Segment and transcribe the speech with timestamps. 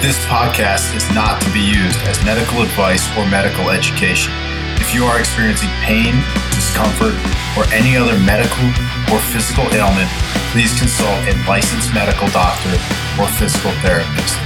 [0.00, 4.32] This podcast is not to be used as medical advice or medical education.
[4.78, 6.14] If you are experiencing pain,
[6.54, 7.18] discomfort,
[7.58, 8.62] or any other medical
[9.10, 10.06] or physical ailment,
[10.54, 12.78] please consult a licensed medical doctor
[13.18, 14.38] or physical therapist.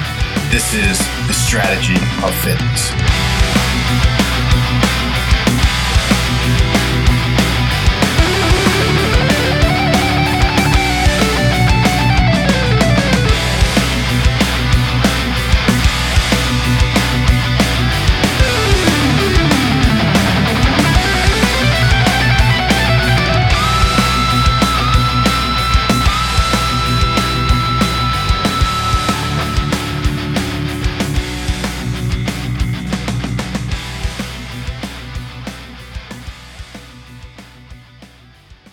[0.48, 0.96] This is
[1.28, 3.11] the strategy of fitness.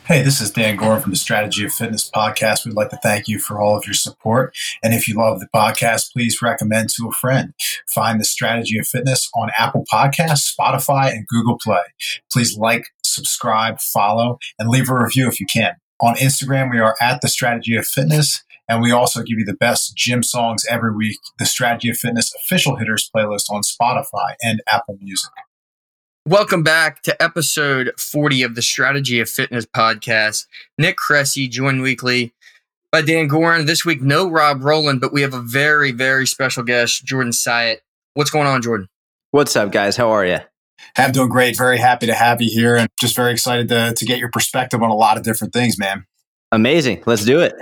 [0.10, 2.66] Hey, this is Dan Goren from the Strategy of Fitness podcast.
[2.66, 4.58] We'd like to thank you for all of your support.
[4.82, 7.54] And if you love the podcast, please recommend to a friend.
[7.88, 11.84] Find the Strategy of Fitness on Apple Podcasts, Spotify, and Google Play.
[12.32, 15.76] Please like, subscribe, follow, and leave a review if you can.
[16.02, 18.44] On Instagram, we are at the Strategy of Fitness.
[18.68, 22.34] And we also give you the best gym songs every week, the Strategy of Fitness
[22.34, 25.30] official hitters playlist on Spotify and Apple Music.
[26.28, 30.46] Welcome back to episode 40 of the Strategy of Fitness podcast.
[30.78, 32.34] Nick Cressy, joined weekly
[32.92, 33.66] by Dan Goren.
[33.66, 37.80] This week, no Rob Roland, but we have a very, very special guest, Jordan Syatt.
[38.14, 38.90] What's going on, Jordan?
[39.32, 39.96] What's up, guys?
[39.96, 40.40] How are you?
[40.98, 41.58] I'm doing great.
[41.58, 44.84] Very happy to have you here and just very excited to, to get your perspective
[44.84, 46.06] on a lot of different things, man.
[46.52, 47.02] Amazing.
[47.06, 47.54] Let's do it.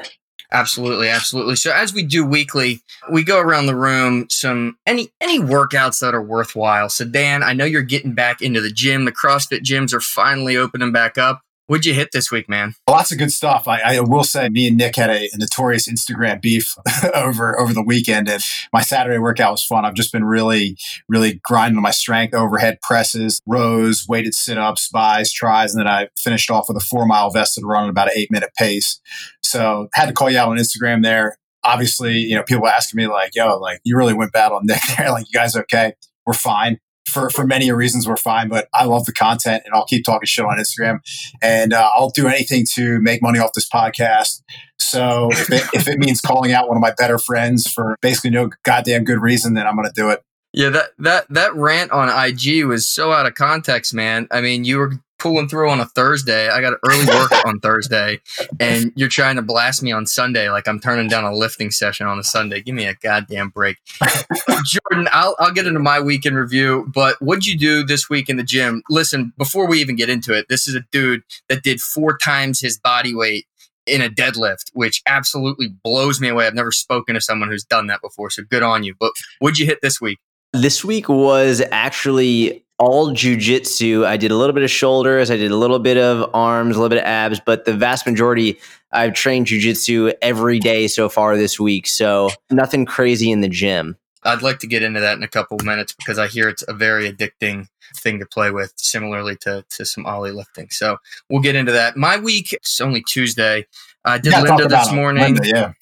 [0.52, 1.58] Absolutely, absolutely.
[1.58, 2.82] So as we do weekly,
[3.12, 6.90] we go around the room some any any workouts that are worthwhile.
[6.90, 9.04] So Dan, I know you're getting back into the gym.
[9.04, 11.42] The CrossFit gyms are finally opening back up.
[11.68, 12.76] What'd you hit this week, man?
[12.90, 13.68] Lots of good stuff.
[13.68, 16.74] I, I will say, me and Nick had a, a notorious Instagram beef
[17.14, 18.42] over over the weekend, and
[18.72, 19.84] my Saturday workout was fun.
[19.84, 20.78] I've just been really,
[21.10, 26.08] really grinding my strength, overhead presses, rows, weighted sit ups, buys, tries, and then I
[26.18, 29.02] finished off with a four mile vested run at about an eight minute pace.
[29.44, 31.38] So had to call you out on Instagram there.
[31.66, 34.80] Obviously, you know, people asking me like, "Yo, like you really went bad on Nick
[34.96, 35.12] there.
[35.12, 35.96] like, you guys okay?
[36.26, 39.86] We're fine." For for many reasons we're fine but i love the content and i'll
[39.86, 41.00] keep talking shit on instagram.
[41.42, 44.42] And uh, i'll do anything to make money off this podcast.
[44.80, 48.32] So if it, if it means calling out one of my better friends for basically
[48.32, 50.22] no goddamn good reason then i'm going to do it.
[50.54, 54.28] Yeah that that that rant on ig was so out of context man.
[54.32, 54.94] I mean you were
[55.28, 56.48] pulling through on a Thursday.
[56.48, 58.22] I got early work on Thursday,
[58.62, 62.08] and you're trying to blast me on Sunday like I'm turning down a lifting session
[62.08, 62.62] on a Sunday.
[62.62, 63.78] Give me a goddamn break,
[64.66, 65.10] Jordan.
[65.12, 66.90] I'll I'll get into my weekend review.
[66.94, 68.84] But what'd you do this week in the gym?
[68.90, 72.62] Listen, before we even get into it, this is a dude that did four times
[72.62, 73.46] his body weight
[73.86, 76.48] in a deadlift, which absolutely blows me away.
[76.48, 78.96] I've never spoken to someone who's done that before, so good on you.
[78.98, 80.20] But what'd you hit this week?
[80.54, 84.06] This week was actually all jujitsu.
[84.06, 86.80] I did a little bit of shoulders, I did a little bit of arms, a
[86.80, 88.60] little bit of abs, but the vast majority
[88.92, 91.88] I've trained jujitsu every day so far this week.
[91.88, 93.98] So nothing crazy in the gym.
[94.24, 96.64] I'd like to get into that in a couple of minutes because I hear it's
[96.68, 100.70] a very addicting thing to play with, similarly to, to some Oly lifting.
[100.70, 100.98] So
[101.30, 101.96] we'll get into that.
[101.96, 103.66] My week, it's only Tuesday.
[104.04, 105.24] I did Linda this morning.
[105.24, 105.74] Linda, yeah.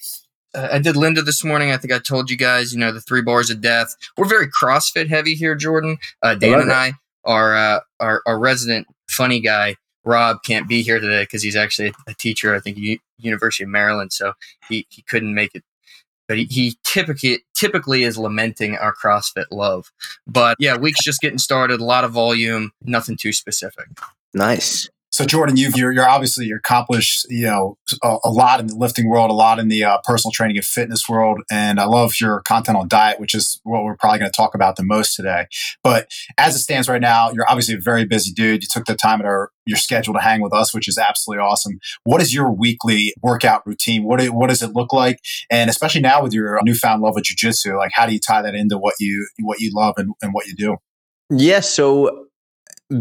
[0.56, 1.70] Uh, I did Linda this morning.
[1.70, 3.94] I think I told you guys, you know, the three bars of death.
[4.16, 5.98] We're very CrossFit heavy here, Jordan.
[6.22, 6.94] Uh, Dan and I,
[7.24, 11.92] our, uh, our, our resident funny guy, Rob, can't be here today because he's actually
[12.08, 14.12] a teacher, I think, U- University of Maryland.
[14.12, 14.32] So
[14.68, 15.62] he, he couldn't make it.
[16.28, 19.92] But he, he typically typically is lamenting our CrossFit love.
[20.26, 21.80] But yeah, week's just getting started.
[21.80, 23.86] A lot of volume, nothing too specific.
[24.34, 24.88] Nice.
[25.16, 28.74] So Jordan, you've, you're, you're obviously you're accomplished, you know, a, a, lot in the
[28.74, 32.20] lifting world, a lot in the uh, personal training and fitness world, and I love
[32.20, 35.16] your content on diet, which is what we're probably going to talk about the most
[35.16, 35.46] today.
[35.82, 38.62] But as it stands right now, you're obviously a very busy dude.
[38.62, 41.42] You took the time at our your schedule to hang with us, which is absolutely
[41.42, 41.78] awesome.
[42.04, 44.04] What is your weekly workout routine?
[44.04, 45.18] What do, what does it look like?
[45.50, 48.54] And especially now with your newfound love of jujitsu, like how do you tie that
[48.54, 50.76] into what you what you love and, and what you do?
[51.30, 52.26] Yes, yeah, so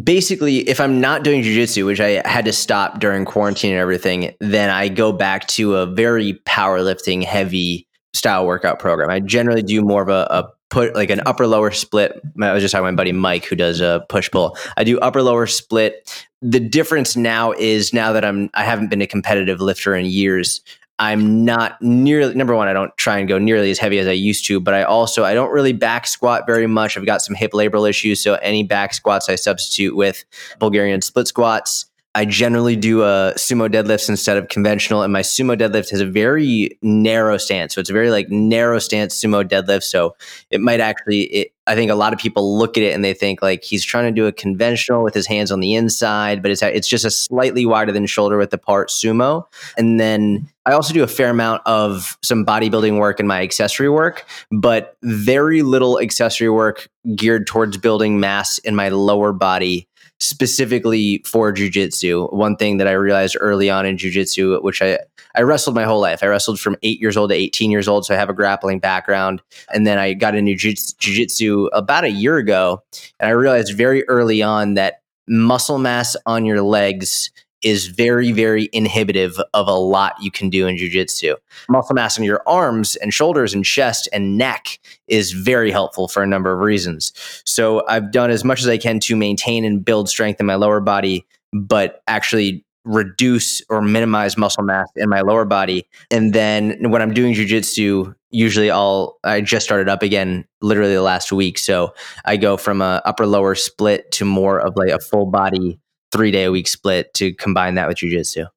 [0.04, 4.34] basically if i'm not doing jiu-jitsu which i had to stop during quarantine and everything
[4.40, 9.10] then i go back to a very powerlifting heavy style workout program.
[9.10, 12.20] I generally do more of a, a put like an upper lower split.
[12.42, 14.98] I was just talking to my buddy mike who does a push pull i do
[15.00, 16.26] upper lower split.
[16.42, 20.62] The difference now is now that i'm i haven't been a competitive lifter in years
[20.98, 22.68] I'm not nearly number one.
[22.68, 25.26] I don't try and go nearly as heavy as I used to, but I also
[25.26, 26.98] I don't really back squat very much.
[26.98, 30.24] I've got some hip labral issues, so any back squats I substitute with
[30.60, 31.86] Bulgarian split squats.
[32.16, 36.06] I generally do a sumo deadlifts instead of conventional, and my sumo deadlift has a
[36.06, 37.76] very narrow stance.
[37.76, 39.84] So it's a very like narrow stance sumo deadlift.
[39.84, 40.16] So
[40.50, 43.14] it might actually, it, I think a lot of people look at it and they
[43.14, 46.52] think like he's trying to do a conventional with his hands on the inside, but
[46.52, 49.44] it's it's just a slightly wider than shoulder width apart sumo.
[49.78, 53.90] And then I also do a fair amount of some bodybuilding work in my accessory
[53.90, 59.90] work, but very little accessory work geared towards building mass in my lower body
[60.20, 62.32] specifically for jujitsu.
[62.34, 65.00] One thing that I realized early on in jujitsu, which I,
[65.36, 66.24] I wrestled my whole life.
[66.24, 68.06] I wrestled from eight years old to 18 years old.
[68.06, 69.42] So I have a grappling background.
[69.74, 72.82] And then I got into jujitsu about a year ago.
[73.20, 77.32] And I realized very early on that muscle mass on your legs
[77.66, 81.36] is very, very inhibitive of a lot you can do in jujitsu.
[81.68, 86.22] Muscle mass in your arms and shoulders and chest and neck is very helpful for
[86.22, 87.12] a number of reasons.
[87.44, 90.54] So I've done as much as I can to maintain and build strength in my
[90.54, 95.88] lower body, but actually reduce or minimize muscle mass in my lower body.
[96.12, 101.02] And then when I'm doing jujitsu, usually I'll I just started up again literally the
[101.02, 101.58] last week.
[101.58, 101.96] So
[102.26, 105.80] I go from a upper lower split to more of like a full body
[106.16, 108.48] three day a week split to combine that with jujitsu.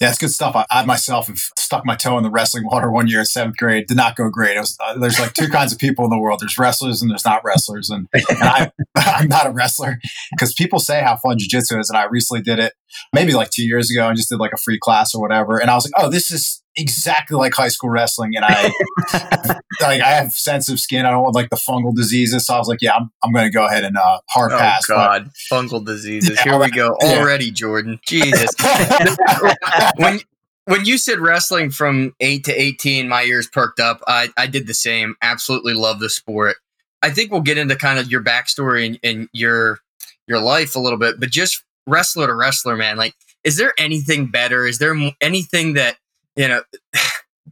[0.00, 0.56] Yeah, it's good stuff.
[0.56, 3.56] I, I, myself have stuck my toe in the wrestling water one year in seventh
[3.56, 3.86] grade.
[3.86, 4.58] Did not go great.
[4.58, 6.40] Was, uh, there's like two kinds of people in the world.
[6.40, 7.88] There's wrestlers and there's not wrestlers.
[7.88, 10.00] And, and I, I'm not a wrestler
[10.32, 11.88] because people say how fun jujitsu is.
[11.88, 12.72] And I recently did it
[13.12, 15.60] maybe like two years ago and just did like a free class or whatever.
[15.60, 18.70] And I was like, oh, this is exactly like high school wrestling, and I
[19.80, 21.06] like I have sensitive skin.
[21.06, 23.44] I don't want like the fungal diseases, so I was like, yeah, I'm, I'm going
[23.44, 24.86] to go ahead and uh, hard oh, pass.
[24.86, 26.38] God, but, fungal diseases.
[26.38, 27.50] Yeah, Here we go already.
[27.50, 27.98] Jordan.
[28.06, 28.50] Jesus.
[29.96, 30.20] when
[30.66, 34.02] when you said wrestling from eight to eighteen, my ears perked up.
[34.06, 35.16] I I did the same.
[35.22, 36.56] Absolutely love the sport.
[37.02, 39.80] I think we'll get into kind of your backstory and, and your
[40.28, 42.96] your life a little bit, but just wrestler to wrestler, man.
[42.96, 43.14] Like,
[43.44, 44.66] is there anything better?
[44.66, 45.96] Is there anything that
[46.36, 46.62] you know,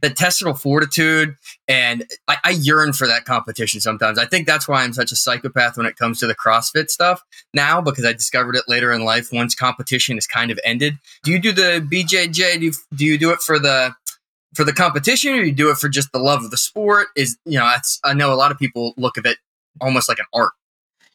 [0.01, 1.35] the intestinal fortitude.
[1.67, 4.17] And I, I, yearn for that competition sometimes.
[4.17, 7.21] I think that's why I'm such a psychopath when it comes to the CrossFit stuff
[7.53, 10.97] now, because I discovered it later in life once competition is kind of ended.
[11.23, 12.59] Do you do the BJJ?
[12.59, 13.93] Do you, do you do it for the
[14.55, 17.07] for the competition or do you do it for just the love of the sport?
[17.15, 17.69] Is you know,
[18.03, 19.37] I know a lot of people look at it
[19.79, 20.51] almost like an art.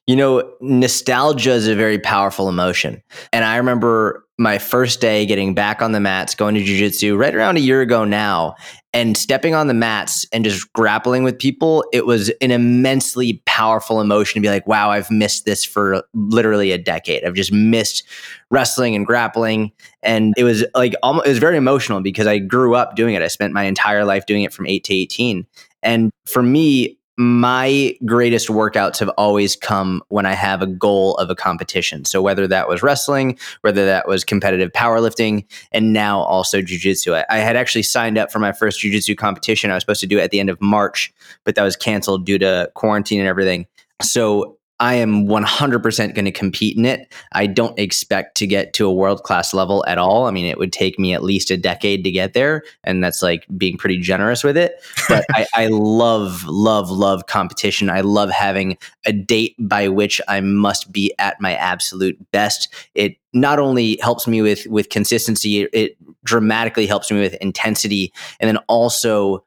[0.06, 3.02] You know, nostalgia is a very powerful emotion.
[3.32, 7.34] And I remember my first day getting back on the mats, going to jujitsu right
[7.34, 8.54] around a year ago now,
[8.92, 11.84] and stepping on the mats and just grappling with people.
[11.92, 16.70] It was an immensely powerful emotion to be like, wow, I've missed this for literally
[16.72, 17.24] a decade.
[17.24, 18.04] I've just missed
[18.50, 19.72] wrestling and grappling.
[20.02, 23.22] And it was like, almost, it was very emotional because I grew up doing it.
[23.22, 25.46] I spent my entire life doing it from eight to 18.
[25.82, 31.30] And for me, my greatest workouts have always come when I have a goal of
[31.30, 32.04] a competition.
[32.04, 37.14] So whether that was wrestling, whether that was competitive powerlifting, and now also jujitsu.
[37.14, 39.70] I, I had actually signed up for my first jujitsu competition.
[39.70, 41.12] I was supposed to do it at the end of March,
[41.44, 43.66] but that was canceled due to quarantine and everything.
[44.02, 47.12] So I am 100% going to compete in it.
[47.32, 50.26] I don't expect to get to a world class level at all.
[50.26, 52.62] I mean, it would take me at least a decade to get there.
[52.84, 54.74] And that's like being pretty generous with it.
[55.08, 57.88] But I, I, love, love, love competition.
[57.88, 58.76] I love having
[59.06, 62.68] a date by which I must be at my absolute best.
[62.94, 68.12] It not only helps me with, with consistency, it, it dramatically helps me with intensity.
[68.40, 69.42] And then also,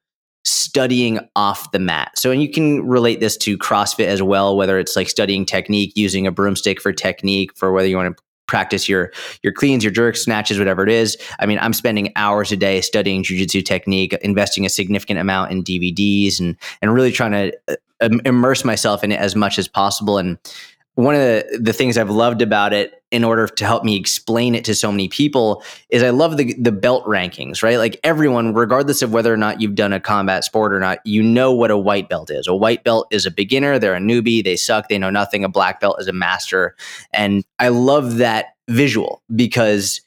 [0.49, 2.11] studying off the mat.
[2.15, 5.93] So, and you can relate this to CrossFit as well, whether it's like studying technique,
[5.95, 9.11] using a broomstick for technique, for whether you want to practice your
[9.43, 11.17] your cleans, your jerks, snatches, whatever it is.
[11.39, 15.63] I mean, I'm spending hours a day studying jujitsu technique, investing a significant amount in
[15.63, 20.17] DVDs, and and really trying to uh, immerse myself in it as much as possible.
[20.17, 20.37] And
[20.99, 24.53] one of the, the things I've loved about it in order to help me explain
[24.53, 27.77] it to so many people is I love the the belt rankings, right?
[27.77, 31.23] Like everyone, regardless of whether or not you've done a combat sport or not, you
[31.23, 32.47] know what a white belt is.
[32.47, 35.45] A white belt is a beginner, they're a newbie, they suck, they know nothing.
[35.45, 36.75] A black belt is a master.
[37.13, 40.01] And I love that visual because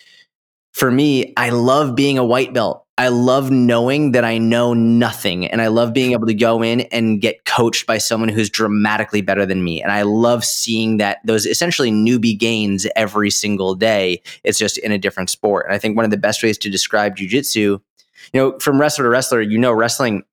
[0.73, 2.82] for me, I love being a white belt.
[2.99, 6.83] I love knowing that I know nothing and I love being able to go in
[6.93, 9.83] and get coached by someone who's dramatically better than me.
[9.83, 14.21] And I love seeing that those essentially newbie gains every single day.
[14.45, 15.67] It's just in a different sport.
[15.67, 17.81] And I think one of the best ways to describe jujitsu, you
[18.35, 20.25] know, from wrestler to wrestler, you know, wrestling,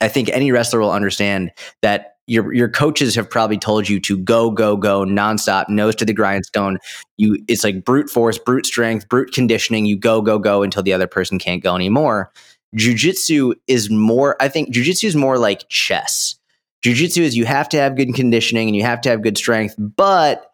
[0.00, 1.52] I think any wrestler will understand
[1.82, 6.04] that your your coaches have probably told you to go go go nonstop nose to
[6.04, 6.78] the grindstone.
[7.18, 9.84] You it's like brute force brute strength brute conditioning.
[9.84, 12.30] You go go go until the other person can't go anymore.
[12.76, 16.36] Jiu-jitsu is more i think jiu-jitsu is more like chess.
[16.84, 19.74] Jiu-jitsu is you have to have good conditioning and you have to have good strength
[19.76, 20.52] but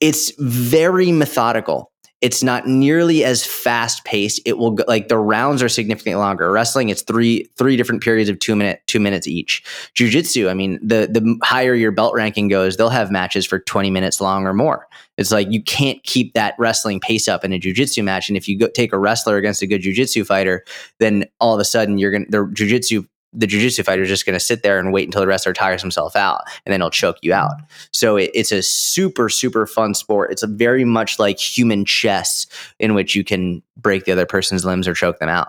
[0.00, 1.90] it's very methodical
[2.24, 4.40] it's not nearly as fast paced.
[4.46, 6.50] It will go, like the rounds are significantly longer.
[6.50, 9.62] Wrestling, it's three three different periods of two minute two minutes each.
[9.92, 13.90] Jiu-jitsu, I mean, the the higher your belt ranking goes, they'll have matches for 20
[13.90, 14.88] minutes long or more.
[15.18, 18.30] It's like you can't keep that wrestling pace up in a jiu-jitsu match.
[18.30, 20.64] And if you go take a wrestler against a good jiu-jitsu fighter,
[21.00, 24.34] then all of a sudden you're gonna the jiu-jitsu the jiu-jitsu fighter is just going
[24.34, 27.18] to sit there and wait until the wrestler tires himself out and then he'll choke
[27.22, 27.46] you mm-hmm.
[27.46, 27.68] out.
[27.92, 30.30] So it, it's a super super fun sport.
[30.30, 32.46] It's a very much like human chess
[32.78, 35.48] in which you can break the other person's limbs or choke them out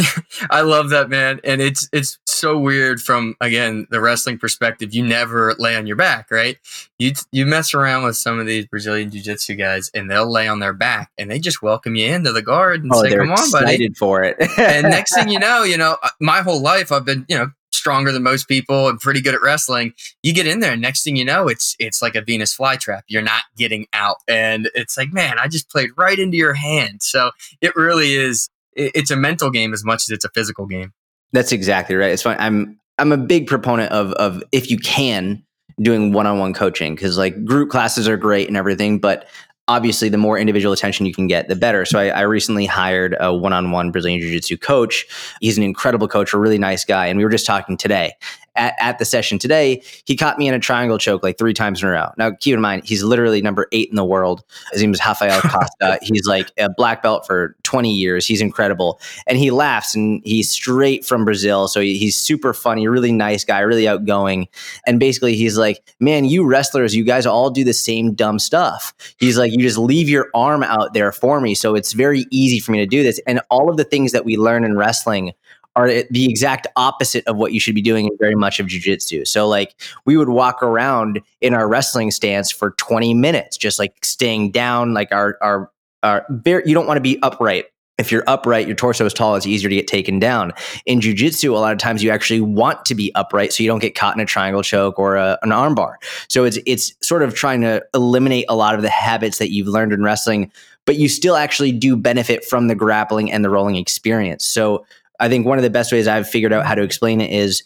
[0.50, 4.94] I love that man, and it's it's so weird from again the wrestling perspective.
[4.94, 6.58] You never lay on your back, right?
[6.98, 10.60] You you mess around with some of these Brazilian jiu-jitsu guys, and they'll lay on
[10.60, 13.50] their back, and they just welcome you into the guard and oh, say, "Come on,
[13.50, 14.36] buddy!" for it.
[14.58, 17.50] and next thing you know, you know, uh, my whole life I've been, you know,
[17.72, 19.92] stronger than most people and pretty good at wrestling.
[20.22, 23.02] You get in there, and next thing you know, it's it's like a Venus flytrap.
[23.06, 27.02] You're not getting out, and it's like, man, I just played right into your hand.
[27.02, 30.92] So it really is it's a mental game as much as it's a physical game.
[31.32, 32.12] That's exactly right.
[32.12, 32.36] It's fine.
[32.38, 35.42] I'm I'm a big proponent of of if you can
[35.82, 39.26] doing one-on-one coaching because like group classes are great and everything, but
[39.68, 41.84] obviously the more individual attention you can get, the better.
[41.84, 45.04] So I, I recently hired a one-on-one Brazilian Jiu-Jitsu coach.
[45.40, 48.12] He's an incredible coach, a really nice guy, and we were just talking today,
[48.56, 51.82] at, at the session today, he caught me in a triangle choke like three times
[51.82, 52.08] in a row.
[52.16, 54.44] Now, keep in mind, he's literally number eight in the world.
[54.72, 55.98] His name is Rafael Costa.
[56.02, 58.26] he's like a black belt for 20 years.
[58.26, 59.00] He's incredible.
[59.26, 61.68] And he laughs and he's straight from Brazil.
[61.68, 64.48] So he, he's super funny, really nice guy, really outgoing.
[64.86, 68.94] And basically, he's like, man, you wrestlers, you guys all do the same dumb stuff.
[69.18, 71.54] He's like, you just leave your arm out there for me.
[71.54, 73.20] So it's very easy for me to do this.
[73.26, 75.32] And all of the things that we learn in wrestling
[75.76, 79.26] are the exact opposite of what you should be doing in very much of jujitsu.
[79.26, 79.74] So like
[80.06, 84.94] we would walk around in our wrestling stance for 20 minutes, just like staying down,
[84.94, 85.70] like our our
[86.02, 87.66] our very, you don't want to be upright.
[87.98, 90.52] If you're upright, your torso is tall, it's easier to get taken down.
[90.84, 93.78] In jujitsu, a lot of times you actually want to be upright so you don't
[93.78, 95.94] get caught in a triangle choke or a, an armbar.
[96.28, 99.68] So it's it's sort of trying to eliminate a lot of the habits that you've
[99.68, 100.52] learned in wrestling,
[100.84, 104.44] but you still actually do benefit from the grappling and the rolling experience.
[104.44, 104.84] So
[105.20, 107.62] I think one of the best ways I've figured out how to explain it is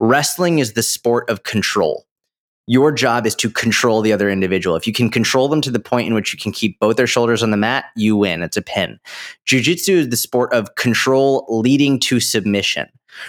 [0.00, 2.04] wrestling is the sport of control.
[2.66, 4.74] Your job is to control the other individual.
[4.74, 7.06] If you can control them to the point in which you can keep both their
[7.06, 8.42] shoulders on the mat, you win.
[8.42, 8.98] It's a pin.
[9.44, 12.88] Jiu jitsu is the sport of control leading to submission,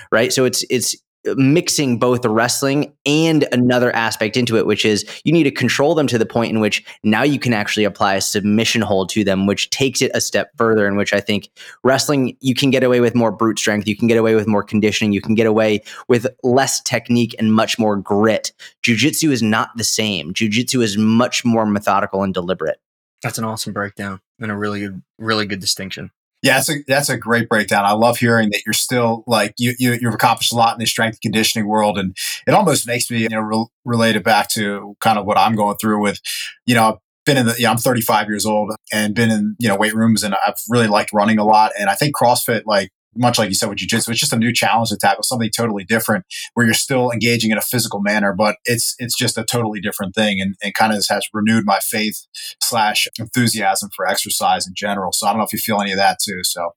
[0.09, 0.31] right?
[0.31, 0.95] So it's, it's,
[1.35, 5.95] mixing both the wrestling and another aspect into it, which is you need to control
[5.95, 9.23] them to the point in which now you can actually apply a submission hold to
[9.23, 10.87] them, which takes it a step further.
[10.87, 11.49] In which I think
[11.83, 14.63] wrestling, you can get away with more brute strength, you can get away with more
[14.63, 18.51] conditioning, you can get away with less technique and much more grit.
[18.83, 20.33] Jiu jitsu is not the same.
[20.33, 22.79] Jiu jitsu is much more methodical and deliberate.
[23.21, 26.11] That's an awesome breakdown and a really good, really good distinction.
[26.45, 27.85] Yeah, that's a that's a great breakdown.
[27.85, 30.85] I love hearing that you're still like you, you have accomplished a lot in the
[30.85, 34.95] strength conditioning world, and it almost makes me you know re- relate it back to
[34.99, 36.21] kind of what I'm going through with,
[36.67, 39.67] you know, I've been in the yeah, I'm 35 years old and been in you
[39.67, 42.91] know weight rooms, and I've really liked running a lot, and I think CrossFit like
[43.15, 45.83] much like you said with jiu-jitsu it's just a new challenge to tackle something totally
[45.83, 49.79] different where you're still engaging in a physical manner but it's it's just a totally
[49.79, 52.25] different thing and, and kind of has renewed my faith
[52.61, 55.11] slash enthusiasm for exercise in general.
[55.11, 56.71] So i don't know if you feel any of that too so.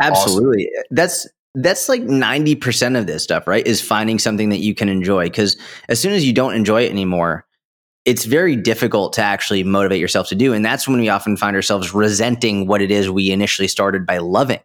[0.00, 0.68] Absolutely.
[0.76, 0.84] Awesome.
[0.90, 5.26] that's that's like 90% of this stuff right is finding something that you can enjoy
[5.26, 5.56] because
[5.88, 7.46] as soon as you don't enjoy it anymore
[8.04, 11.54] it's very difficult to actually motivate yourself to do and that's when we often find
[11.54, 14.58] ourselves resenting what it is we initially started by loving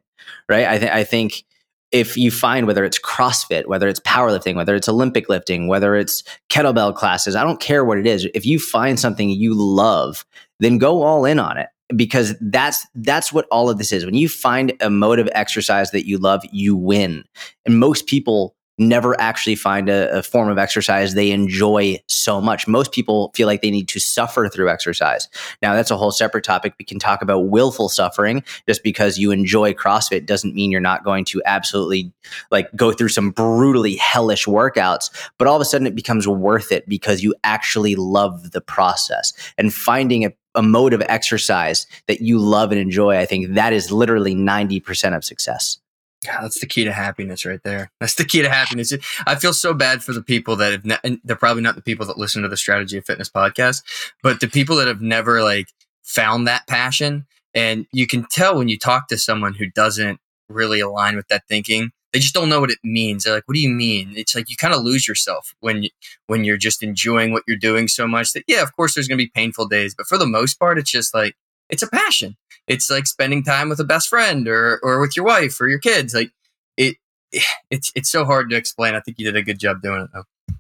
[0.49, 0.83] right?
[0.83, 1.43] I, I think
[1.91, 6.23] if you find whether it's CrossFit, whether it's powerlifting, whether it's Olympic lifting, whether it's
[6.49, 8.27] kettlebell classes, I don't care what it is.
[8.33, 10.25] If you find something you love,
[10.59, 14.05] then go all in on it because that's that's what all of this is.
[14.05, 17.23] When you find a mode of exercise that you love, you win.
[17.65, 22.67] And most people never actually find a, a, form of exercise they enjoy so much.
[22.67, 25.27] Most people feel like they need to suffer through exercise.
[25.61, 26.73] Now, that's a whole separate topic.
[26.79, 28.43] We can talk about willful suffering.
[28.67, 32.11] Just because you enjoy CrossFit doesn't mean you're not going to absolutely
[32.51, 36.71] like go through some brutally hellish workouts, but all of a sudden it becomes worth
[36.71, 42.21] it because you actually love the process and finding a a mode of exercise that
[42.21, 45.77] you love and enjoy, I think that is literally 90% of success.
[46.25, 47.91] God, that's the key to happiness right there.
[47.99, 48.93] That's the key to happiness.
[49.25, 52.05] I feel so bad for the people that have, ne- they're probably not the people
[52.07, 53.83] that listen to the Strategy of Fitness podcast,
[54.21, 55.67] but the people that have never like
[56.03, 57.25] found that passion.
[57.53, 61.47] And you can tell when you talk to someone who doesn't really align with that
[61.47, 63.23] thinking, they just don't know what it means.
[63.23, 65.89] They're like, "What do you mean?" It's like you kind of lose yourself when you,
[66.27, 69.17] when you're just enjoying what you're doing so much that yeah, of course there's going
[69.17, 71.35] to be painful days, but for the most part, it's just like
[71.69, 72.37] it's a passion.
[72.67, 75.79] It's like spending time with a best friend or or with your wife or your
[75.79, 76.13] kids.
[76.13, 76.31] Like
[76.77, 76.97] it,
[77.69, 78.95] it's it's so hard to explain.
[78.95, 80.55] I think you did a good job doing it though.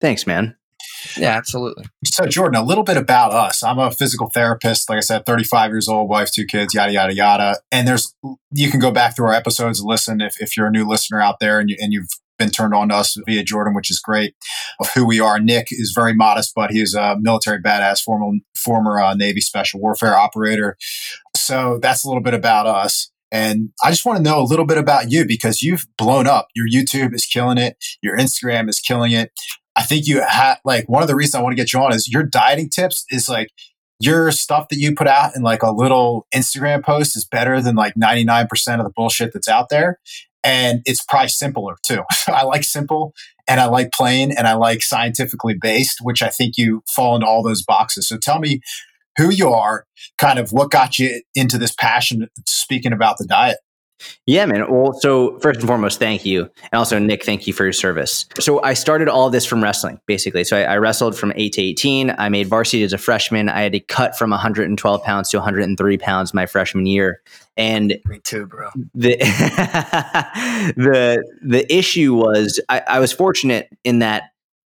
[0.00, 0.56] Thanks, man.
[1.16, 1.84] Yeah, absolutely.
[2.04, 3.62] So, Jordan, a little bit about us.
[3.62, 7.14] I'm a physical therapist, like I said, 35 years old, wife, two kids, yada, yada,
[7.14, 7.56] yada.
[7.70, 8.14] And there's,
[8.50, 11.20] you can go back through our episodes and listen if, if you're a new listener
[11.20, 12.08] out there and, you, and you've
[12.38, 14.34] been turned on to us via Jordan, which is great
[14.80, 15.38] of who we are.
[15.38, 20.16] Nick is very modest, but he's a military badass, former, former uh, Navy special warfare
[20.16, 20.76] operator.
[21.36, 23.10] So that's a little bit about us.
[23.30, 26.48] And I just want to know a little bit about you because you've blown up.
[26.54, 27.76] Your YouTube is killing it.
[28.02, 29.32] Your Instagram is killing it.
[29.76, 31.94] I think you had like one of the reasons I want to get you on
[31.94, 33.48] is your dieting tips is like
[34.00, 37.74] your stuff that you put out in like a little Instagram post is better than
[37.74, 39.98] like 99% of the bullshit that's out there.
[40.44, 42.02] And it's probably simpler too.
[42.28, 43.12] I like simple
[43.48, 47.26] and I like plain and I like scientifically based, which I think you fall into
[47.26, 48.08] all those boxes.
[48.08, 48.60] So tell me
[49.16, 49.84] who you are,
[50.16, 53.58] kind of what got you into this passion speaking about the diet.
[54.26, 54.70] Yeah, man.
[54.70, 56.42] Well, so first and foremost, thank you.
[56.42, 58.26] And also, Nick, thank you for your service.
[58.38, 60.44] So, I started all this from wrestling, basically.
[60.44, 62.14] So, I, I, wrestled from 8 to 18.
[62.16, 63.48] I made varsity as a freshman.
[63.48, 67.20] I had to cut from 112 pounds to 103 pounds my freshman year.
[67.56, 68.70] And me too, bro.
[68.94, 69.16] The,
[70.76, 74.30] the, the issue was I, I was fortunate in that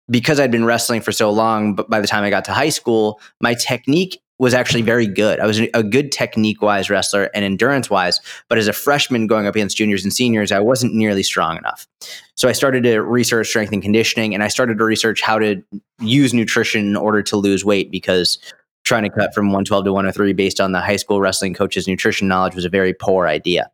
[0.10, 2.70] because I'd been wrestling for so long, but by the time I got to high
[2.70, 5.40] school, my technique was actually very good.
[5.40, 9.48] I was a good technique wise wrestler and endurance wise, but as a freshman going
[9.48, 11.88] up against juniors and seniors, I wasn't nearly strong enough.
[12.36, 15.64] So I started to research strength and conditioning and I started to research how to
[16.00, 18.38] use nutrition in order to lose weight because
[18.84, 22.28] trying to cut from 112 to 103 based on the high school wrestling coach's nutrition
[22.28, 23.70] knowledge was a very poor idea.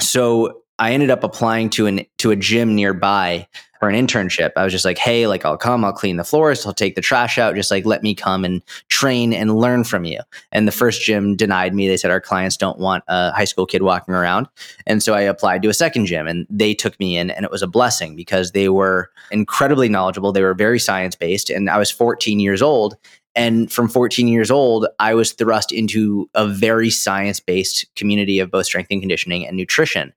[0.00, 3.46] So I ended up applying to an to a gym nearby
[3.78, 4.52] for an internship.
[4.56, 7.00] I was just like, hey, like I'll come, I'll clean the floors, I'll take the
[7.00, 10.20] trash out, just like let me come and train and learn from you.
[10.52, 11.88] And the first gym denied me.
[11.88, 14.48] They said our clients don't want a high school kid walking around.
[14.86, 17.50] And so I applied to a second gym and they took me in and it
[17.50, 20.32] was a blessing because they were incredibly knowledgeable.
[20.32, 22.96] They were very science based and I was 14 years old
[23.38, 28.50] and from 14 years old, I was thrust into a very science based community of
[28.50, 30.12] both strength and conditioning and nutrition.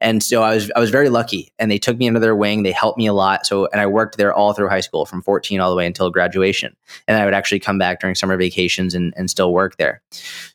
[0.00, 2.64] And so I was I was very lucky, and they took me under their wing.
[2.64, 3.46] They helped me a lot.
[3.46, 6.10] So and I worked there all through high school, from 14 all the way until
[6.10, 6.74] graduation.
[7.06, 10.02] And I would actually come back during summer vacations and, and still work there.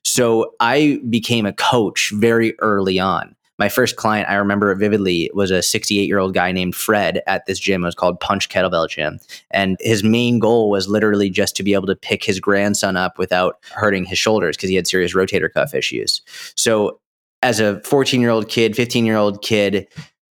[0.03, 5.51] So I became a coach very early on my first client, I remember vividly, was
[5.51, 7.83] a 68 year old guy named Fred at this gym.
[7.83, 9.19] It was called Punch Kettlebell Gym.
[9.51, 13.19] And his main goal was literally just to be able to pick his grandson up
[13.19, 16.21] without hurting his shoulders because he had serious rotator cuff issues.
[16.55, 16.99] So,
[17.41, 19.87] as a 14 year old kid, 15 year old kid,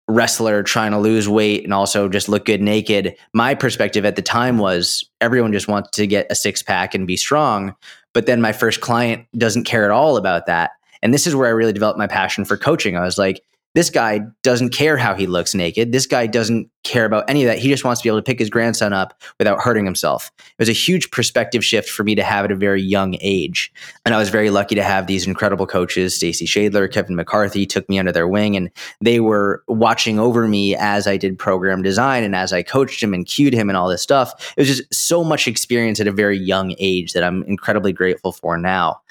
[0.08, 4.22] wrestler trying to lose weight and also just look good naked, my perspective at the
[4.22, 7.74] time was everyone just wants to get a six pack and be strong.
[8.12, 10.70] But then my first client doesn't care at all about that.
[11.06, 12.96] And this is where I really developed my passion for coaching.
[12.96, 13.40] I was like,
[13.76, 15.92] this guy doesn't care how he looks naked.
[15.92, 17.60] This guy doesn't care about any of that.
[17.60, 20.32] He just wants to be able to pick his grandson up without hurting himself.
[20.38, 23.72] It was a huge perspective shift for me to have at a very young age.
[24.04, 27.88] And I was very lucky to have these incredible coaches, Stacy Shadler, Kevin McCarthy, took
[27.88, 28.68] me under their wing and
[29.00, 33.14] they were watching over me as I did program design and as I coached him
[33.14, 34.54] and cued him and all this stuff.
[34.56, 38.32] It was just so much experience at a very young age that I'm incredibly grateful
[38.32, 39.02] for now.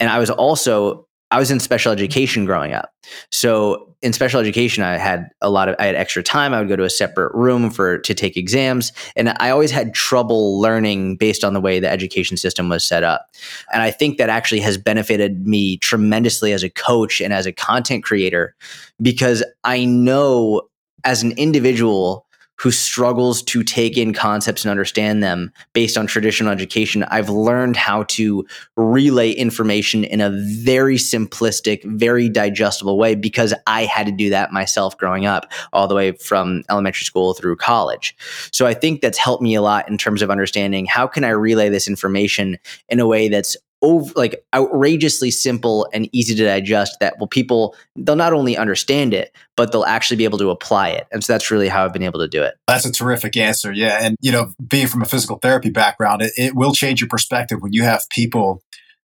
[0.00, 2.92] And I was also I was in special education growing up.
[3.30, 6.52] So in special education, I had a lot of I had extra time.
[6.52, 9.94] I would go to a separate room for to take exams, and I always had
[9.94, 13.26] trouble learning based on the way the education system was set up.
[13.72, 17.52] And I think that actually has benefited me tremendously as a coach and as a
[17.52, 18.54] content creator
[19.00, 20.62] because I know
[21.04, 22.23] as an individual
[22.56, 27.76] who struggles to take in concepts and understand them based on traditional education, I've learned
[27.76, 34.12] how to relay information in a very simplistic, very digestible way because I had to
[34.12, 38.16] do that myself growing up, all the way from elementary school through college.
[38.52, 41.30] So I think that's helped me a lot in terms of understanding how can I
[41.30, 46.98] relay this information in a way that's over, like outrageously simple and easy to digest
[47.00, 50.88] that will people they'll not only understand it but they'll actually be able to apply
[50.88, 51.06] it.
[51.12, 52.54] And so that's really how i've been able to do it.
[52.66, 53.98] That's a terrific answer yeah.
[54.00, 57.58] And you know being from a physical therapy background it, it will change your perspective
[57.60, 58.62] when you have people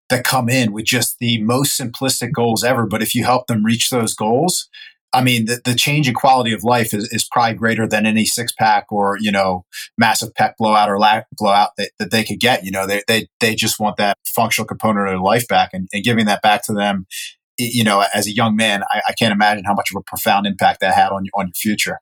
[0.08, 2.86] that come in with just the most simplistic goals ever.
[2.86, 4.68] But if you help them reach those goals
[5.12, 8.24] I mean, the, the change in quality of life is, is probably greater than any
[8.26, 9.64] six pack or, you know,
[9.96, 12.64] massive pec blowout or lat blowout that, that they could get.
[12.64, 15.88] You know, they, they, they just want that functional component of their life back and,
[15.92, 17.06] and giving that back to them,
[17.58, 20.46] you know, as a young man, I, I can't imagine how much of a profound
[20.46, 21.98] impact that had on, on your future.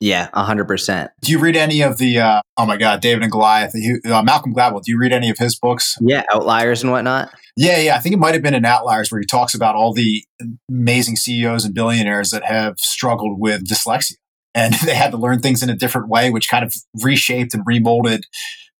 [0.00, 1.10] Yeah, hundred percent.
[1.22, 2.18] Do you read any of the?
[2.18, 4.82] Uh, oh my God, David and Goliath, uh, Malcolm Gladwell.
[4.82, 5.96] Do you read any of his books?
[6.00, 7.32] Yeah, Outliers and whatnot.
[7.56, 7.96] Yeah, yeah.
[7.96, 10.22] I think it might have been in Outliers where he talks about all the
[10.68, 14.16] amazing CEOs and billionaires that have struggled with dyslexia,
[14.54, 17.64] and they had to learn things in a different way, which kind of reshaped and
[17.64, 18.24] remolded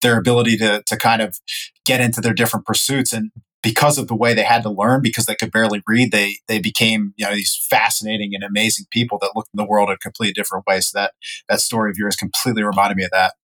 [0.03, 1.39] their ability to to kind of
[1.87, 3.15] get into their different pursuits.
[3.15, 3.31] And
[3.67, 6.61] because of the way they had to learn because they could barely read they they
[6.61, 9.99] became you know these fascinating and amazing people that looked in the world in a
[9.99, 10.81] completely different way.
[10.81, 11.15] So that
[11.49, 13.35] that story of yours completely reminded me of that.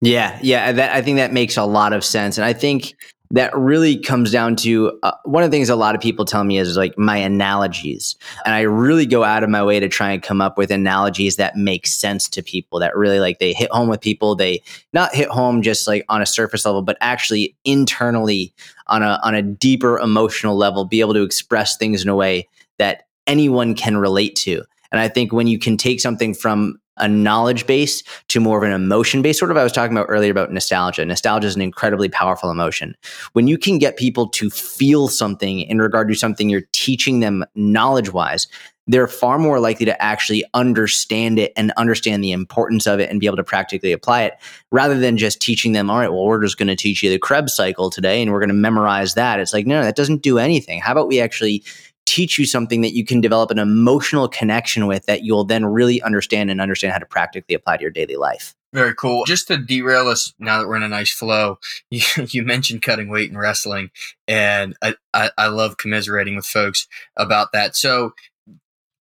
[0.00, 2.38] Yeah yeah that, i think that makes a lot of sense.
[2.38, 2.94] And i think
[3.32, 6.42] that really comes down to uh, one of the things a lot of people tell
[6.42, 8.16] me is like my analogies.
[8.44, 11.36] And I really go out of my way to try and come up with analogies
[11.36, 14.34] that make sense to people that really like they hit home with people.
[14.34, 14.62] They
[14.92, 18.52] not hit home just like on a surface level, but actually internally
[18.88, 22.48] on a, on a deeper emotional level, be able to express things in a way
[22.78, 24.64] that anyone can relate to.
[24.90, 28.64] And I think when you can take something from a knowledge base to more of
[28.64, 29.38] an emotion base.
[29.38, 31.04] Sort of, I was talking about earlier about nostalgia.
[31.04, 32.96] Nostalgia is an incredibly powerful emotion.
[33.32, 37.44] When you can get people to feel something in regard to something you're teaching them
[37.54, 38.46] knowledge wise,
[38.86, 43.20] they're far more likely to actually understand it and understand the importance of it and
[43.20, 44.34] be able to practically apply it
[44.72, 47.18] rather than just teaching them, all right, well, we're just going to teach you the
[47.18, 49.38] Krebs cycle today and we're going to memorize that.
[49.38, 50.80] It's like, no, that doesn't do anything.
[50.80, 51.62] How about we actually
[52.10, 56.02] teach you something that you can develop an emotional connection with that you'll then really
[56.02, 58.52] understand and understand how to practically apply to your daily life.
[58.72, 59.24] Very cool.
[59.26, 63.08] Just to derail us now that we're in a nice flow, you, you mentioned cutting
[63.08, 63.90] weight in wrestling,
[64.26, 67.76] and I, I, I, love commiserating with folks about that.
[67.76, 68.12] So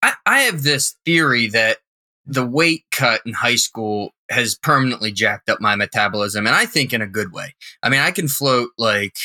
[0.03, 1.79] I, I have this theory that
[2.25, 6.93] the weight cut in high school has permanently jacked up my metabolism, and I think
[6.93, 7.55] in a good way.
[7.81, 9.15] I mean, I can float like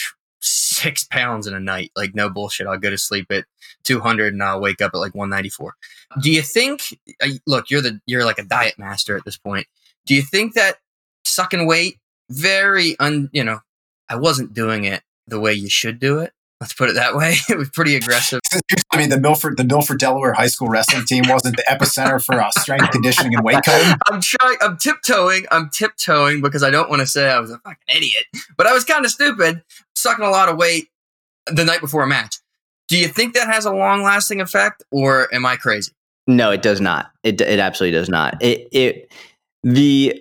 [0.45, 1.91] six pounds in a night.
[1.97, 2.67] Like no bullshit.
[2.67, 3.47] I'll go to sleep at
[3.85, 5.75] 200 and I'll wake up at like 194.
[6.21, 6.99] Do you think?
[7.23, 9.67] Uh, look, you're the you're like a diet master at this point.
[10.07, 10.77] Do you think that
[11.25, 11.99] sucking weight
[12.31, 13.61] very un you know
[14.09, 16.33] I wasn't doing it the way you should do it.
[16.61, 17.37] Let's put it that way.
[17.49, 18.41] it was pretty aggressive.
[18.93, 22.41] I mean, the Milford, the Milford, Delaware high school wrestling team wasn't the epicenter for
[22.41, 23.99] uh, strength conditioning and weight cutting.
[24.11, 24.57] I'm trying.
[24.61, 25.47] I'm tiptoeing.
[25.51, 28.25] I'm tiptoeing because I don't want to say I was a fucking idiot,
[28.57, 29.63] but I was kind of stupid,
[29.97, 30.89] sucking a lot of weight
[31.47, 32.37] the night before a match.
[32.89, 35.93] Do you think that has a long lasting effect, or am I crazy?
[36.27, 37.11] No, it does not.
[37.23, 38.43] It it absolutely does not.
[38.43, 39.13] It it
[39.63, 40.21] the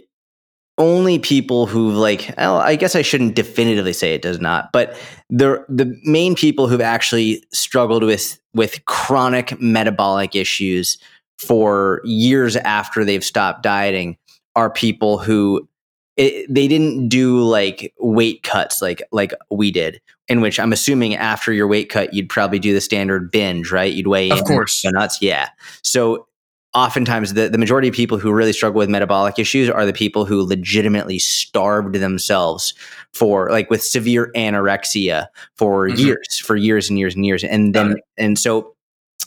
[0.77, 4.97] only people who've like well, I guess I shouldn't definitively say it does not, but
[5.29, 10.97] the the main people who've actually struggled with with chronic metabolic issues
[11.37, 14.17] for years after they've stopped dieting
[14.55, 15.67] are people who
[16.15, 21.15] it, they didn't do like weight cuts like like we did in which i'm assuming
[21.15, 23.93] after your weight cut you'd probably do the standard binge right?
[23.93, 24.85] You'd weigh of in course.
[24.85, 25.21] nuts.
[25.21, 25.49] Yeah.
[25.81, 26.27] So
[26.73, 30.25] oftentimes the, the majority of people who really struggle with metabolic issues are the people
[30.25, 32.73] who legitimately starved themselves
[33.13, 35.99] for like with severe anorexia for mm-hmm.
[35.99, 37.43] years for years and years and years.
[37.43, 38.75] And then and so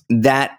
[0.09, 0.59] that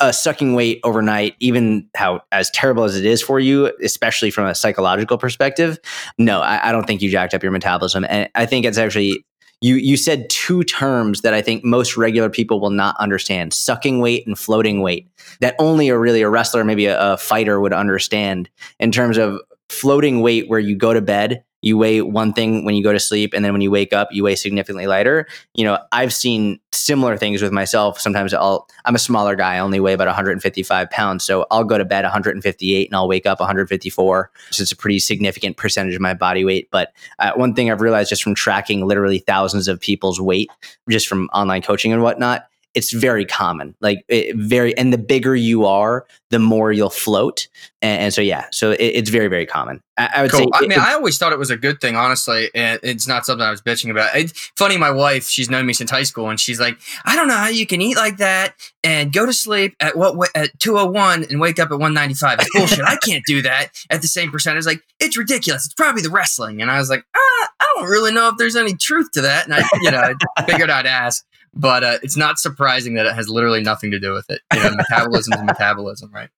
[0.00, 4.46] uh, sucking weight overnight even how as terrible as it is for you especially from
[4.46, 5.78] a psychological perspective
[6.18, 8.04] no I, I don't think you jacked up your metabolism.
[8.08, 9.24] And i think it's actually
[9.62, 14.00] you you said two terms that I think most regular people will not understand: sucking
[14.00, 15.08] weight and floating weight.
[15.40, 19.40] That only a really a wrestler, maybe a, a fighter, would understand in terms of
[19.72, 22.98] floating weight, where you go to bed you weigh one thing when you go to
[23.00, 25.26] sleep and then when you wake up you weigh significantly lighter.
[25.54, 28.00] You know i've seen similar things with myself.
[28.00, 31.78] Sometimes i'll i'm a smaller guy i only weigh about 155 pounds so i'll go
[31.78, 36.00] to bed 158 and i'll wake up 154 so it's a pretty significant percentage of
[36.00, 39.80] my body weight but uh, one thing i've realized just from tracking literally thousands of
[39.80, 40.50] people's weight
[40.90, 43.74] just from online coaching and whatnot it's very common.
[43.80, 47.48] Like it, very and the bigger you are the more you'll float.
[47.82, 49.82] And, and so yeah so it, it's very very common.
[49.98, 50.40] I, I would cool.
[50.40, 53.26] say i mean i always thought it was a good thing honestly and it's not
[53.26, 54.16] something i was bitching about.
[54.16, 57.28] It's funny my wife she's known me since high school and she's like i don't
[57.28, 61.24] know how you can eat like that and go to sleep at what at 201
[61.24, 62.84] and wake up at 195 it's bullshit.
[62.84, 64.66] I can't do that at the same percentage.
[64.66, 65.66] Like it's ridiculous.
[65.66, 66.62] It's probably the wrestling.
[66.62, 69.44] And i was like ah, i don't really know if there's any truth to that.
[69.44, 73.14] And i you know I figured i'd ask but uh, it's not surprising that it
[73.14, 74.40] has literally nothing to do with it.
[74.54, 76.30] You know, metabolism is metabolism, right?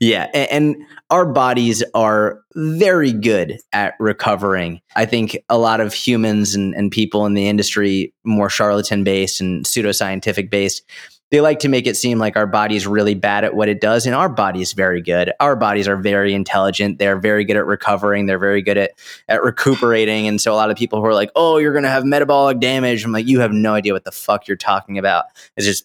[0.00, 0.76] Yeah, and
[1.08, 4.80] our bodies are very good at recovering.
[4.96, 9.40] I think a lot of humans and, and people in the industry, more charlatan based
[9.40, 10.82] and pseudoscientific based,
[11.30, 13.80] they like to make it seem like our body is really bad at what it
[13.80, 15.32] does and our body is very good.
[15.38, 16.98] Our bodies are very intelligent.
[16.98, 18.26] They're very good at recovering.
[18.26, 18.92] They're very good at
[19.28, 20.26] at recuperating.
[20.26, 22.60] And so a lot of people who are like oh you're going to have metabolic
[22.60, 23.04] damage.
[23.04, 25.26] I'm like you have no idea what the fuck you're talking about.
[25.56, 25.84] It's just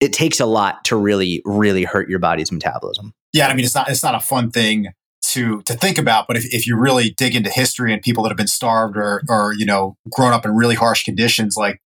[0.00, 3.14] it takes a lot to really really hurt your body's metabolism.
[3.32, 4.88] Yeah, I mean, it's not it's not a fun thing
[5.22, 8.30] to to think about, but if, if you really dig into history and people that
[8.30, 11.80] have been starved or or you know grown up in really harsh conditions, like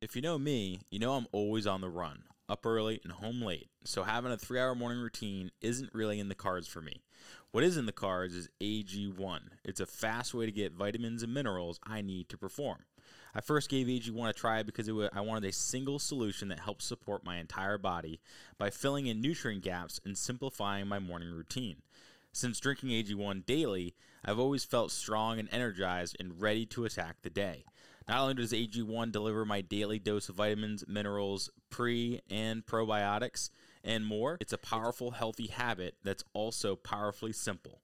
[0.00, 3.40] if you know me, you know I'm always on the run, up early and home
[3.40, 3.70] late.
[3.84, 7.02] So having a three hour morning routine isn't really in the cards for me.
[7.50, 9.40] What is in the cards is AG1.
[9.64, 12.84] It's a fast way to get vitamins and minerals I need to perform.
[13.34, 16.84] I first gave AG1 a try because was, I wanted a single solution that helps
[16.84, 18.20] support my entire body
[18.58, 21.76] by filling in nutrient gaps and simplifying my morning routine.
[22.32, 27.30] Since drinking AG1 daily, I've always felt strong and energized and ready to attack the
[27.30, 27.64] day.
[28.08, 33.50] Not only does AG1 deliver my daily dose of vitamins, minerals, pre and probiotics,
[33.84, 37.80] and more, it's a powerful, healthy habit that's also powerfully simple.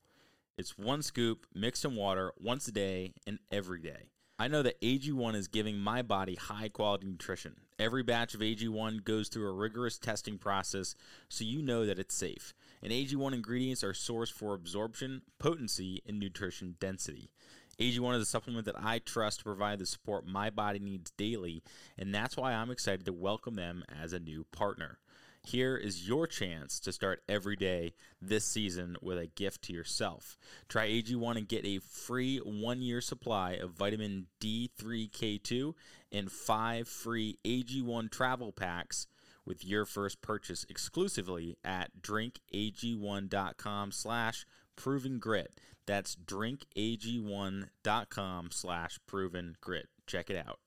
[0.57, 4.11] It's one scoop mixed in water once a day and every day.
[4.41, 7.57] I know that AG1 is giving my body high quality nutrition.
[7.77, 10.95] Every batch of AG1 goes through a rigorous testing process
[11.29, 12.55] so you know that it's safe.
[12.81, 17.31] And AG1 ingredients are sourced for absorption, potency, and nutrition density.
[17.81, 21.63] AG1 is a supplement that I trust to provide the support my body needs daily,
[21.97, 24.99] and that's why I'm excited to welcome them as a new partner.
[25.45, 30.37] Here is your chance to start every day this season with a gift to yourself.
[30.69, 35.75] Try AG1 and get a free one year supply of vitamin D3K2
[36.11, 39.07] and five free AG1 travel packs
[39.47, 44.45] with your first purchase exclusively at drinkag1.com slash
[44.79, 45.53] proven grit.
[45.87, 49.89] That's drinkag1.com slash proven grit.
[50.07, 50.59] Check it out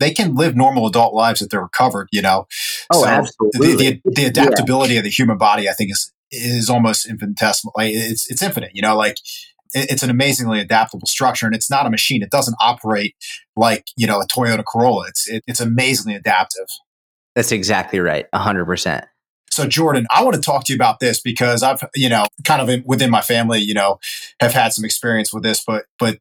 [0.00, 2.46] they can live normal adult lives if they're recovered, you know.
[2.92, 3.76] Oh, so absolutely.
[3.76, 4.98] The, the, the adaptability yeah.
[4.98, 7.72] of the human body, I think, is is almost infinitesimal.
[7.76, 8.96] Like it's it's infinite, you know.
[8.96, 9.18] Like
[9.72, 12.22] it's an amazingly adaptable structure, and it's not a machine.
[12.22, 13.14] It doesn't operate
[13.56, 15.06] like you know a Toyota Corolla.
[15.08, 16.66] It's it, it's amazingly adaptive.
[17.34, 19.04] That's exactly right, hundred percent.
[19.54, 22.60] So Jordan, I want to talk to you about this because I've, you know, kind
[22.60, 23.98] of in, within my family, you know,
[24.40, 26.18] have had some experience with this, but but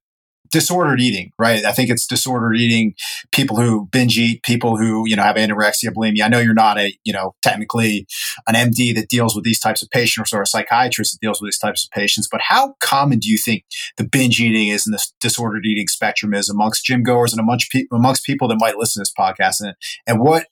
[0.51, 1.65] disordered eating, right?
[1.65, 2.93] I think it's disordered eating,
[3.31, 6.25] people who binge eat, people who, you know, have anorexia, bulimia.
[6.25, 8.05] I know you're not a, you know, technically
[8.47, 11.47] an MD that deals with these types of patients or a psychiatrist that deals with
[11.47, 13.63] these types of patients, but how common do you think
[13.97, 17.71] the binge eating is in the disordered eating spectrum is amongst gym goers and amongst,
[17.71, 19.59] pe- amongst people that might listen to this podcast?
[19.59, 19.73] And,
[20.05, 20.45] and what,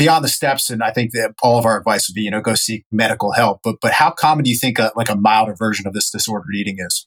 [0.00, 2.40] beyond the steps, and I think that all of our advice would be, you know,
[2.40, 3.60] go seek medical help.
[3.62, 6.54] But but how common do you think a, like a milder version of this disordered
[6.54, 7.06] eating is?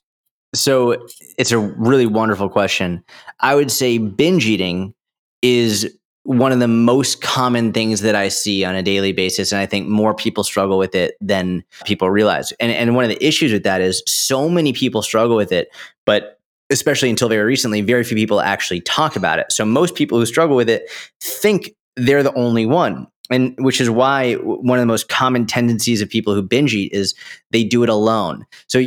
[0.54, 1.04] So
[1.36, 3.04] it's a really wonderful question.
[3.40, 4.94] I would say binge eating
[5.42, 9.52] is one of the most common things that I see on a daily basis.
[9.52, 12.50] And I think more people struggle with it than people realize.
[12.52, 15.68] And, and one of the issues with that is so many people struggle with it,
[16.06, 19.52] but especially until very recently, very few people actually talk about it.
[19.52, 20.88] So most people who struggle with it
[21.20, 26.02] think they're the only one and which is why one of the most common tendencies
[26.02, 27.14] of people who binge eat is
[27.50, 28.44] they do it alone.
[28.68, 28.82] So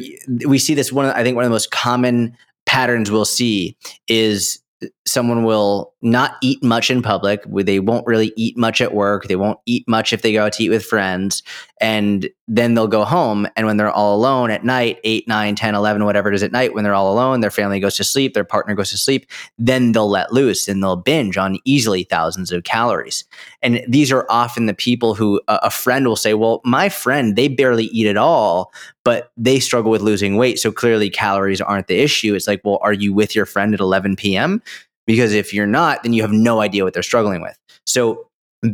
[0.46, 1.08] we see this one.
[1.08, 3.76] I think one of the most common patterns we'll see
[4.08, 4.60] is
[5.08, 7.44] someone will not eat much in public.
[7.48, 9.28] They won't really eat much at work.
[9.28, 11.42] They won't eat much if they go out to eat with friends.
[11.82, 13.48] And then they'll go home.
[13.56, 16.52] And when they're all alone at night, 8, 9, 10, 11, whatever it is at
[16.52, 19.30] night, when they're all alone, their family goes to sleep, their partner goes to sleep,
[19.58, 23.26] then they'll let loose and they'll binge on easily thousands of calories.
[23.62, 27.48] And these are often the people who a friend will say, Well, my friend, they
[27.48, 28.72] barely eat at all,
[29.04, 30.60] but they struggle with losing weight.
[30.60, 32.36] So clearly calories aren't the issue.
[32.36, 34.62] It's like, Well, are you with your friend at 11 p.m.?
[35.08, 37.58] Because if you're not, then you have no idea what they're struggling with.
[37.88, 38.28] So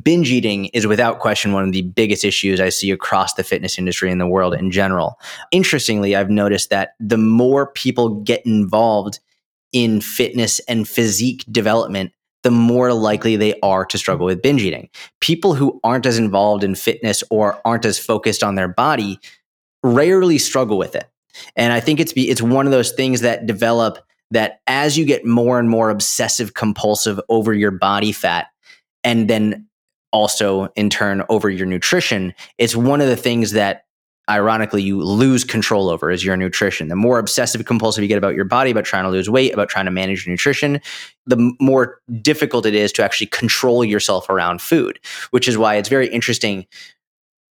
[0.03, 3.77] binge eating is without question one of the biggest issues I see across the fitness
[3.77, 5.19] industry in the world in general.
[5.51, 9.19] Interestingly, I've noticed that the more people get involved
[9.71, 12.11] in fitness and physique development,
[12.43, 14.89] the more likely they are to struggle with binge eating.
[15.21, 19.19] People who aren't as involved in fitness or aren't as focused on their body
[19.81, 21.09] rarely struggle with it.
[21.55, 23.99] And I think it's it's one of those things that develop
[24.33, 28.47] that as you get more and more obsessive compulsive over your body fat
[29.03, 29.67] and then
[30.11, 33.85] also in turn over your nutrition it's one of the things that
[34.29, 36.87] ironically you lose control over is your nutrition.
[36.87, 39.69] The more obsessive compulsive you get about your body about trying to lose weight about
[39.69, 40.79] trying to manage your nutrition
[41.25, 44.99] the more difficult it is to actually control yourself around food
[45.31, 46.65] which is why it's very interesting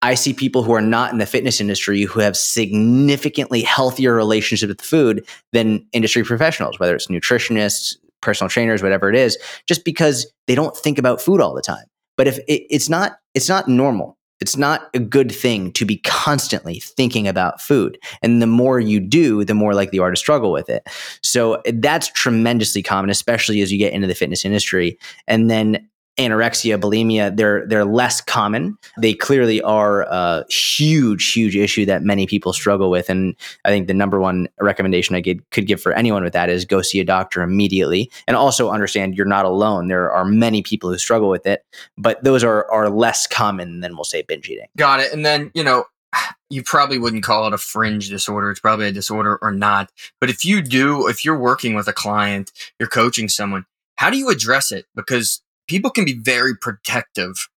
[0.03, 4.69] I see people who are not in the fitness industry who have significantly healthier relationships
[4.69, 10.27] with food than industry professionals, whether it's nutritionists, personal trainers, whatever it is, just because
[10.47, 11.85] they don't think about food all the time.
[12.17, 14.19] But if it, it's not, it's not normal.
[14.41, 17.97] It's not a good thing to be constantly thinking about food.
[18.23, 20.83] And the more you do, the more likely you are to struggle with it.
[21.23, 24.99] So that's tremendously common, especially as you get into the fitness industry.
[25.29, 28.77] And then anorexia, bulimia, they're they're less common.
[29.01, 33.09] They clearly are a huge, huge issue that many people struggle with.
[33.09, 36.51] And I think the number one recommendation I could, could give for anyone with that
[36.51, 38.11] is go see a doctor immediately.
[38.27, 39.89] And also understand you're not alone.
[39.89, 41.65] There are many people who struggle with it,
[41.97, 44.67] but those are are less common than we'll say binge eating.
[44.77, 45.13] Got it.
[45.13, 45.85] And then, you know,
[46.51, 48.51] you probably wouldn't call it a fringe disorder.
[48.51, 49.91] It's probably a disorder or not.
[50.21, 53.65] But if you do, if you're working with a client, you're coaching someone,
[53.97, 54.87] how do you address it?
[54.95, 57.49] Because people can be very protective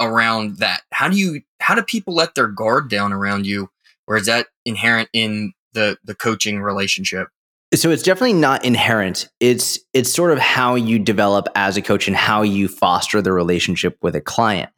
[0.00, 0.82] around that.
[0.92, 3.70] How do you, how do people let their guard down around you?
[4.06, 7.28] Or is that inherent in the, the coaching relationship?
[7.72, 9.28] So it's definitely not inherent.
[9.38, 13.32] It's it's sort of how you develop as a coach and how you foster the
[13.32, 14.70] relationship with a client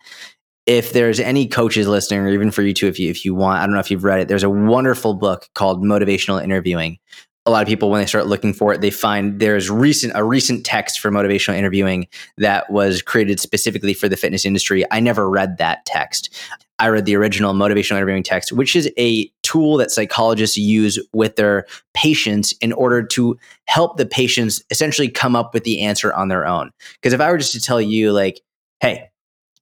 [0.66, 3.60] if there's any coaches listening, or even for you too, if you if you want,
[3.60, 4.28] I don't know if you've read it.
[4.28, 6.98] There's a wonderful book called Motivational Interviewing.
[7.44, 10.22] A lot of people, when they start looking for it, they find there's recent a
[10.22, 12.06] recent text for motivational interviewing
[12.38, 14.84] that was created specifically for the fitness industry.
[14.90, 16.32] I never read that text.
[16.78, 21.36] I read the original motivational interviewing text, which is a tool that psychologists use with
[21.36, 26.28] their patients in order to help the patients essentially come up with the answer on
[26.28, 26.72] their own.
[26.94, 28.40] Because if I were just to tell you, like,
[28.80, 29.10] hey,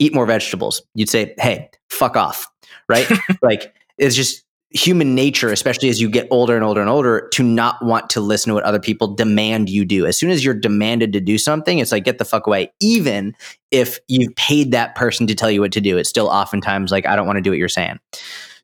[0.01, 0.83] eat more vegetables.
[0.95, 2.51] You'd say, hey, fuck off,
[2.89, 3.07] right?
[3.43, 7.43] like it's just human nature, especially as you get older and older and older, to
[7.43, 10.07] not want to listen to what other people demand you do.
[10.07, 12.73] As soon as you're demanded to do something, it's like, get the fuck away.
[12.81, 13.35] Even
[13.71, 17.07] if you've paid that person to tell you what to do, it's still oftentimes like,
[17.07, 17.99] I don't want to do what you're saying.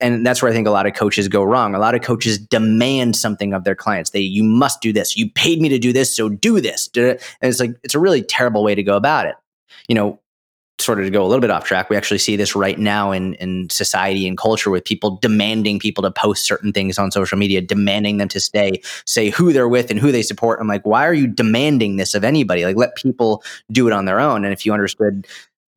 [0.01, 1.75] And that's where I think a lot of coaches go wrong.
[1.75, 4.11] A lot of coaches demand something of their clients.
[4.11, 5.17] They, you must do this.
[5.17, 6.89] You paid me to do this, so do this.
[6.95, 9.35] And it's like, it's a really terrible way to go about it.
[9.89, 10.21] You know,
[10.79, 13.13] sort of to go a little bit off track, we actually see this right now
[13.13, 17.39] in, in society and culture with people demanding people to post certain things on social
[17.39, 20.61] media, demanding them to stay, say who they're with and who they support.
[20.61, 22.65] I'm like, why are you demanding this of anybody?
[22.65, 24.45] Like, let people do it on their own.
[24.45, 25.27] And if you understood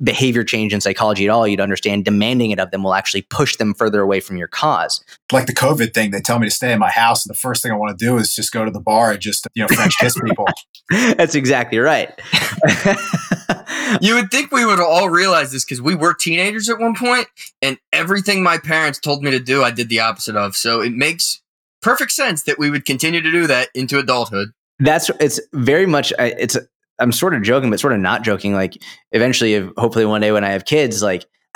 [0.02, 3.58] behavior change in psychology at all, you'd understand demanding it of them will actually push
[3.58, 5.04] them further away from your cause.
[5.32, 7.62] Like the COVID thing, they tell me to stay in my house, and the first
[7.62, 9.68] thing I want to do is just go to the bar and just you know
[9.68, 10.48] French kiss people.
[10.90, 12.18] That's exactly right.
[14.02, 17.28] you would think we would all realize this because we were teenagers at one point,
[17.62, 20.56] and everything my parents told me to do, I did the opposite of.
[20.56, 21.42] So it makes
[21.82, 24.50] perfect sense that we would continue to do that into adulthood.
[24.80, 26.58] That's it's very much it's
[27.00, 28.54] I'm sort of joking, but sort of not joking.
[28.54, 31.26] Like eventually, if, hopefully one day when I have kids, like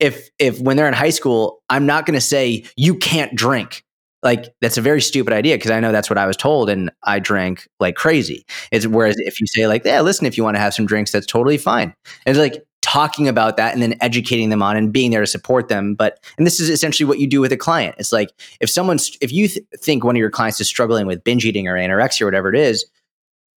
[0.00, 3.84] if if when they're in high school, I'm not going to say you can't drink.
[4.22, 6.90] Like that's a very stupid idea because I know that's what I was told, and
[7.04, 8.44] I drank like crazy.
[8.72, 11.12] It's whereas if you say like, yeah, listen, if you want to have some drinks,
[11.12, 11.94] that's totally fine.
[12.26, 15.26] And it's like talking about that and then educating them on and being there to
[15.26, 15.94] support them.
[15.94, 17.94] But and this is essentially what you do with a client.
[17.98, 21.22] It's like if someone's if you th- think one of your clients is struggling with
[21.22, 22.86] binge eating or anorexia or whatever it is,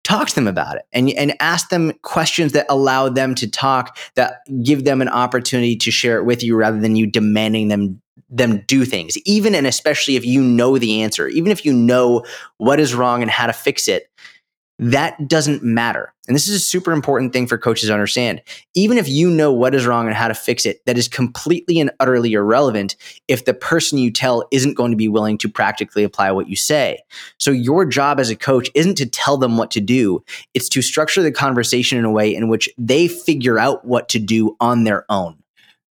[0.04, 3.98] talk to them about it and, and ask them questions that allow them to talk
[4.16, 8.01] that give them an opportunity to share it with you rather than you demanding them
[8.32, 12.26] them do things even and especially if you know the answer even if you know
[12.58, 14.10] what is wrong and how to fix it
[14.82, 16.12] that doesn't matter.
[16.28, 18.42] And this is a super important thing for coaches to understand.
[18.74, 21.80] Even if you know what is wrong and how to fix it, that is completely
[21.80, 22.96] and utterly irrelevant
[23.28, 26.56] if the person you tell isn't going to be willing to practically apply what you
[26.56, 26.98] say.
[27.38, 30.24] So, your job as a coach isn't to tell them what to do,
[30.56, 34.20] it's to structure the conversation in a way in which they figure out what to
[34.20, 35.41] do on their own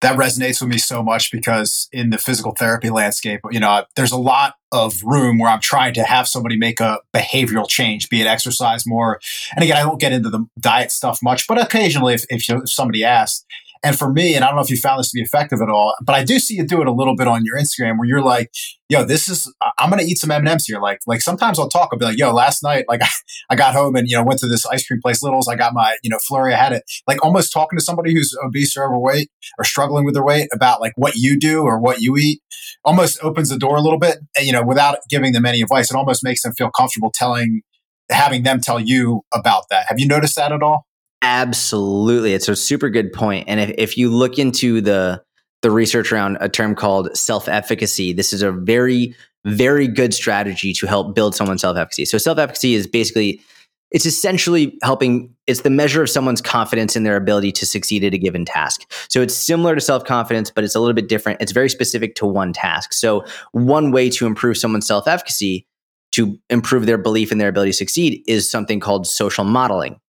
[0.01, 4.13] that resonates with me so much because in the physical therapy landscape, you know, there's
[4.13, 8.21] a lot of room where I'm trying to have somebody make a behavioral change, be
[8.21, 9.21] it exercise more.
[9.55, 13.05] And again, I don't get into the diet stuff much, but occasionally if, if somebody
[13.05, 13.45] asks,
[13.83, 15.71] and for me, and I don't know if you found this to be effective at
[15.71, 18.07] all, but I do see you do it a little bit on your Instagram where
[18.07, 18.51] you're like,
[18.91, 20.81] yo, this is, I'm going to eat some M&Ms here.
[20.81, 23.01] Like, like sometimes I'll talk, I'll be like, yo, last night, like
[23.51, 25.49] I got home and, you know, went to this ice cream place, Littles.
[25.49, 26.53] I got my, you know, flurry.
[26.53, 30.15] I had it like almost talking to somebody who's obese or overweight or struggling with
[30.15, 32.43] their weight about like what you do or what you eat
[32.85, 35.91] almost opens the door a little bit, and you know, without giving them any advice.
[35.91, 37.63] It almost makes them feel comfortable telling,
[38.11, 39.87] having them tell you about that.
[39.89, 40.87] Have you noticed that at all?
[41.23, 42.33] Absolutely.
[42.33, 43.45] It's a super good point.
[43.47, 45.23] And if, if you look into the
[45.63, 50.87] the research around a term called self-efficacy, this is a very, very good strategy to
[50.87, 52.07] help build someone's self-efficacy.
[52.07, 53.43] So self-efficacy is basically
[53.91, 58.15] it's essentially helping it's the measure of someone's confidence in their ability to succeed at
[58.15, 61.53] a given task so it's similar to self-confidence but it's a little bit different it's
[61.53, 65.67] very specific to one task so one way to improve someone's self-efficacy
[66.13, 70.01] to improve their belief in their ability to succeed is something called social modeling.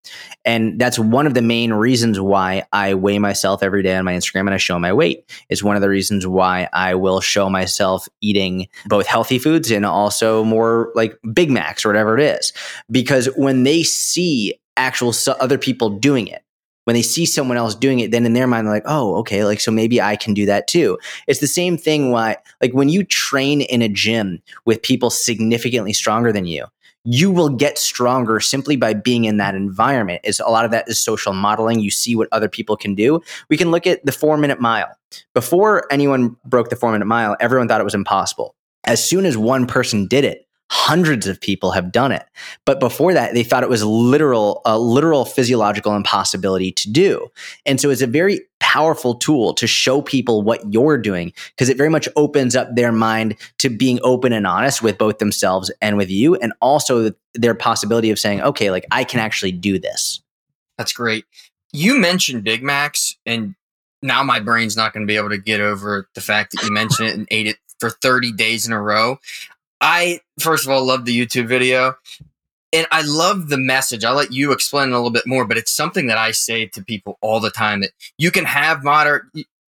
[0.45, 4.13] And that's one of the main reasons why I weigh myself every day on my
[4.13, 5.29] Instagram and I show my weight.
[5.49, 9.85] It's one of the reasons why I will show myself eating both healthy foods and
[9.85, 12.51] also more like Big Macs or whatever it is.
[12.89, 16.43] Because when they see actual other people doing it,
[16.85, 19.43] when they see someone else doing it, then in their mind, they're like, oh, okay,
[19.45, 20.97] like, so maybe I can do that too.
[21.27, 25.93] It's the same thing why, like, when you train in a gym with people significantly
[25.93, 26.65] stronger than you,
[27.03, 30.21] you will get stronger simply by being in that environment.
[30.23, 31.79] Is a lot of that is social modeling.
[31.79, 33.21] You see what other people can do.
[33.49, 34.95] We can look at the four minute mile.
[35.33, 38.55] Before anyone broke the four minute mile, everyone thought it was impossible.
[38.83, 42.25] As soon as one person did it, hundreds of people have done it.
[42.65, 47.27] But before that they thought it was literal a literal physiological impossibility to do.
[47.65, 51.75] And so it's a very powerful tool to show people what you're doing because it
[51.75, 55.97] very much opens up their mind to being open and honest with both themselves and
[55.97, 60.21] with you and also their possibility of saying okay like i can actually do this.
[60.77, 61.25] That's great.
[61.73, 63.55] You mentioned big macs and
[64.01, 66.71] now my brain's not going to be able to get over the fact that you
[66.71, 69.19] mentioned it and ate it for 30 days in a row.
[69.81, 71.95] I first of all love the YouTube video
[72.71, 74.05] and I love the message.
[74.05, 76.83] I'll let you explain a little bit more, but it's something that I say to
[76.83, 79.23] people all the time that you can have moderate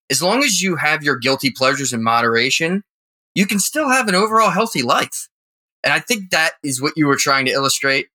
[0.09, 2.83] as long as you have your guilty pleasures in moderation,
[3.33, 5.27] you can still have an overall healthy life.
[5.83, 8.09] And I think that is what you were trying to illustrate.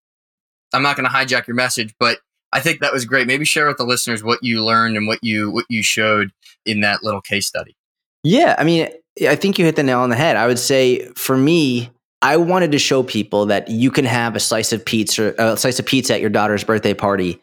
[0.73, 2.19] I'm not going to hijack your message, but
[2.53, 3.27] I think that was great.
[3.27, 6.31] Maybe share with the listeners what you learned and what you what you showed
[6.65, 7.75] in that little case study.
[8.23, 8.89] Yeah, I mean,
[9.27, 10.37] I think you hit the nail on the head.
[10.37, 11.91] I would say for me,
[12.21, 15.79] I wanted to show people that you can have a slice of pizza, a slice
[15.79, 17.41] of pizza at your daughter's birthday party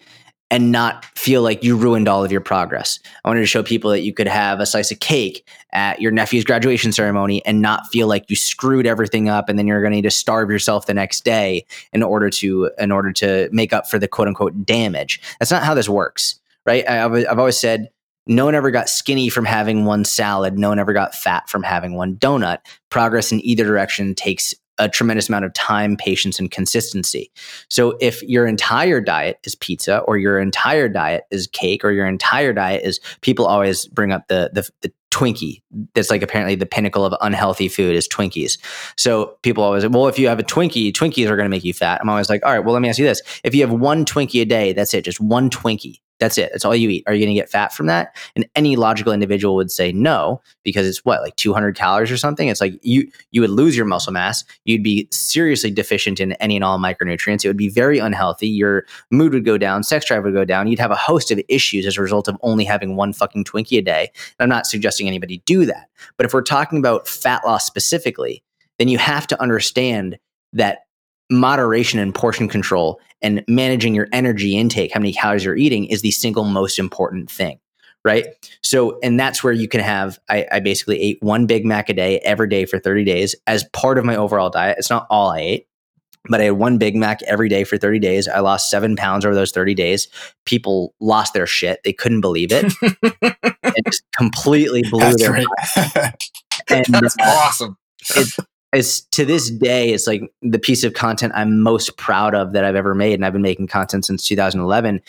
[0.51, 2.99] and not feel like you ruined all of your progress.
[3.23, 6.11] I wanted to show people that you could have a slice of cake at your
[6.11, 9.91] nephew's graduation ceremony and not feel like you screwed everything up and then you're going
[9.91, 13.73] to need to starve yourself the next day in order to in order to make
[13.73, 15.19] up for the quote unquote damage.
[15.39, 16.87] That's not how this works, right?
[16.87, 17.89] I, I've always said
[18.27, 20.57] no one ever got skinny from having one salad.
[20.57, 22.59] No one ever got fat from having one donut.
[22.89, 27.31] Progress in either direction takes a tremendous amount of time, patience, and consistency.
[27.69, 32.07] So if your entire diet is pizza, or your entire diet is cake, or your
[32.07, 35.61] entire diet is people always bring up the the, the Twinkie.
[35.93, 38.57] That's like apparently the pinnacle of unhealthy food is Twinkies.
[38.97, 41.73] So people always, well, if you have a Twinkie, Twinkies are going to make you
[41.73, 42.01] fat.
[42.01, 44.03] I'm always like, all right, well, let me ask you this: if you have one
[44.03, 46.01] Twinkie a day, that's it, just one Twinkie.
[46.19, 46.49] That's it.
[46.51, 47.03] That's all you eat.
[47.07, 48.15] Are you going to get fat from that?
[48.35, 52.47] And any logical individual would say no because it's what like 200 calories or something.
[52.47, 54.45] It's like you you would lose your muscle mass.
[54.63, 57.43] You'd be seriously deficient in any and all micronutrients.
[57.43, 58.47] It would be very unhealthy.
[58.47, 59.83] Your mood would go down.
[59.83, 60.67] Sex drive would go down.
[60.67, 63.77] You'd have a host of issues as a result of only having one fucking Twinkie
[63.77, 64.09] a day.
[64.39, 65.89] And I'm not suggesting anybody do that.
[66.17, 68.41] But if we're talking about fat loss specifically,
[68.79, 70.17] then you have to understand
[70.53, 70.84] that
[71.29, 76.01] moderation and portion control and managing your energy intake, how many calories you're eating, is
[76.01, 77.59] the single most important thing.
[78.03, 78.27] Right.
[78.61, 81.93] So, and that's where you can have, I, I, basically ate one Big Mac a
[81.93, 84.77] day every day for 30 days as part of my overall diet.
[84.77, 85.67] It's not all I ate,
[86.29, 88.27] but I had one Big Mac every day for 30 days.
[88.27, 90.07] I lost seven pounds over those 30 days.
[90.45, 91.79] People lost their shit.
[91.83, 92.71] They couldn't believe it.
[92.81, 95.47] it just completely blew that's their mind.
[96.69, 97.77] and, That's uh, awesome.
[98.15, 98.35] It,
[98.75, 102.65] it's to this day it's like the piece of content i'm most proud of that
[102.65, 105.01] i've ever made and i've been making content since 2011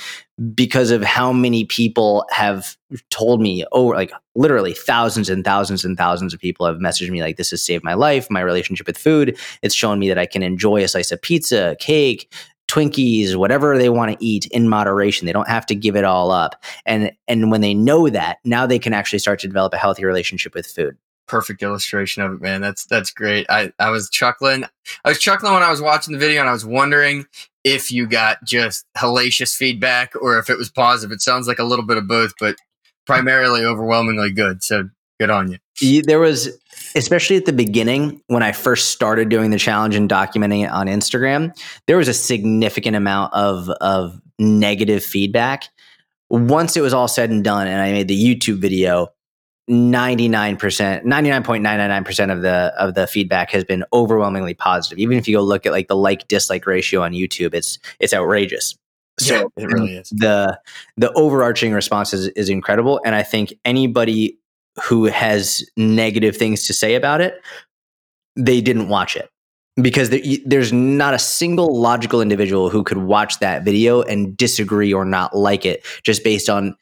[0.55, 2.77] because of how many people have
[3.11, 7.21] told me oh like literally thousands and thousands and thousands of people have messaged me
[7.21, 10.27] like this has saved my life my relationship with food it's shown me that i
[10.27, 12.33] can enjoy a slice of pizza cake
[12.69, 15.25] Twinkies, whatever they want to eat in moderation.
[15.25, 16.61] They don't have to give it all up.
[16.85, 20.05] And and when they know that, now they can actually start to develop a healthy
[20.05, 20.97] relationship with food
[21.27, 22.61] perfect illustration of it, man.
[22.61, 23.47] That's that's great.
[23.49, 24.65] I I was chuckling.
[25.05, 27.27] I was chuckling when I was watching the video, and I was wondering
[27.65, 31.13] if you got just hellacious feedback or if it was positive.
[31.13, 32.57] It sounds like a little bit of both, but
[33.07, 34.63] primarily overwhelmingly good.
[34.63, 36.03] So good on you.
[36.03, 36.49] There was,
[36.95, 40.87] especially at the beginning when I first started doing the challenge and documenting it on
[40.87, 41.57] Instagram,
[41.87, 45.65] there was a significant amount of of negative feedback.
[46.29, 49.09] Once it was all said and done, and I made the YouTube video,
[49.69, 50.59] 99%,
[51.05, 54.99] 99.999% of the of the feedback has been overwhelmingly positive.
[54.99, 58.15] Even if you go look at like the like dislike ratio on YouTube, it's it's
[58.15, 58.77] outrageous.
[59.19, 60.11] So yeah, it really is.
[60.11, 60.61] The
[60.97, 63.01] the overarching response is, is incredible.
[63.05, 64.39] And I think anybody
[64.83, 67.43] who has negative things to say about it,
[68.37, 69.31] they didn't watch it.
[69.81, 74.93] Because there, there's not a single logical individual who could watch that video and disagree
[74.93, 76.77] or not like it just based on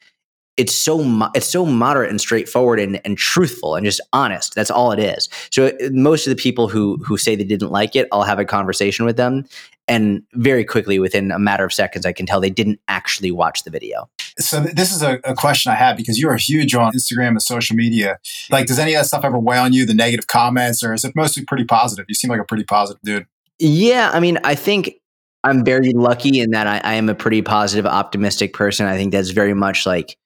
[0.57, 4.55] it's so mo- it's so moderate and straightforward and, and truthful and just honest.
[4.55, 5.29] That's all it is.
[5.51, 8.39] So uh, most of the people who who say they didn't like it, I'll have
[8.39, 9.45] a conversation with them,
[9.87, 13.63] and very quickly, within a matter of seconds, I can tell they didn't actually watch
[13.63, 14.09] the video.
[14.39, 17.41] So this is a, a question I have because you are huge on Instagram and
[17.41, 18.17] social media.
[18.49, 19.85] Like, does any of that stuff ever weigh on you?
[19.85, 22.05] The negative comments, or is it mostly pretty positive?
[22.07, 23.25] You seem like a pretty positive dude.
[23.59, 24.95] Yeah, I mean, I think
[25.43, 28.87] I'm very lucky in that I, I am a pretty positive, optimistic person.
[28.87, 30.17] I think that's very much like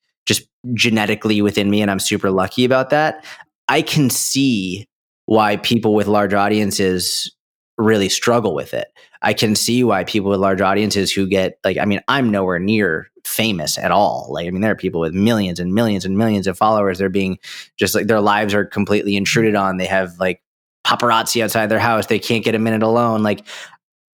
[0.74, 3.24] genetically within me, and I'm super lucky about that.
[3.68, 4.86] I can see
[5.26, 7.32] why people with large audiences
[7.78, 8.88] really struggle with it.
[9.22, 12.60] I can see why people with large audiences who get like, I mean, I'm nowhere
[12.60, 14.28] near famous at all.
[14.32, 16.98] Like, I mean, there are people with millions and millions and millions of followers.
[16.98, 17.38] They're being
[17.78, 19.78] just like their lives are completely intruded on.
[19.78, 20.42] They have like
[20.86, 22.08] paparazzi outside their house.
[22.08, 23.24] They can't get a minute alone.
[23.24, 23.46] Like,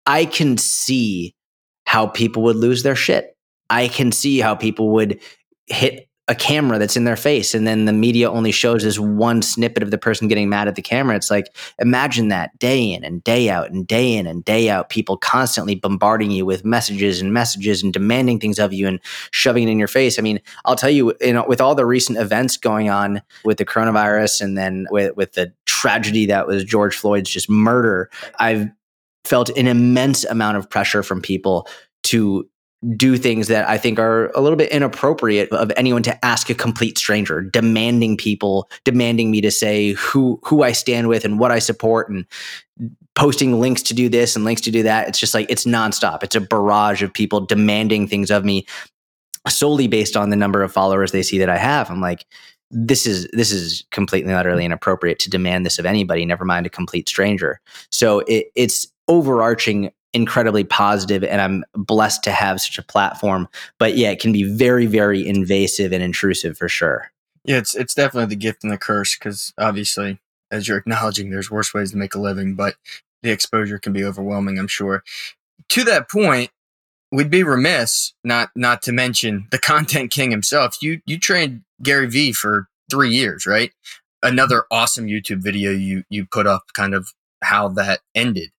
[0.06, 1.34] I can see
[1.86, 3.36] how people would lose their shit.
[3.68, 5.20] I can see how people would
[5.66, 9.42] hit a camera that's in their face and then the media only shows this one
[9.42, 11.16] snippet of the person getting mad at the camera.
[11.16, 14.90] It's like imagine that day in and day out and day in and day out
[14.90, 19.00] people constantly bombarding you with messages and messages and demanding things of you and
[19.32, 20.18] shoving it in your face.
[20.18, 23.58] I mean i'll tell you you know with all the recent events going on with
[23.58, 28.68] the coronavirus and then with, with the tragedy that was george floyd's just murder i've
[29.24, 31.66] felt an immense amount of pressure from people
[32.02, 32.48] to
[32.96, 36.54] do things that I think are a little bit inappropriate of anyone to ask a
[36.54, 41.50] complete stranger, demanding people, demanding me to say who who I stand with and what
[41.50, 42.24] I support and
[43.14, 45.08] posting links to do this and links to do that.
[45.08, 46.22] It's just like it's nonstop.
[46.22, 48.66] It's a barrage of people demanding things of me
[49.48, 51.90] solely based on the number of followers they see that I have.
[51.90, 52.24] I'm like,
[52.70, 56.70] this is this is completely utterly inappropriate to demand this of anybody, never mind a
[56.70, 57.60] complete stranger.
[57.90, 63.48] So it, it's overarching incredibly positive and I'm blessed to have such a platform.
[63.78, 67.10] But yeah, it can be very, very invasive and intrusive for sure.
[67.44, 70.18] Yeah, it's it's definitely the gift and the curse because obviously,
[70.50, 72.74] as you're acknowledging, there's worse ways to make a living, but
[73.22, 75.02] the exposure can be overwhelming, I'm sure.
[75.70, 76.50] To that point,
[77.12, 80.82] we'd be remiss not not to mention the content king himself.
[80.82, 83.72] You you trained Gary Vee for three years, right?
[84.22, 88.50] Another awesome YouTube video you you put up kind of how that ended.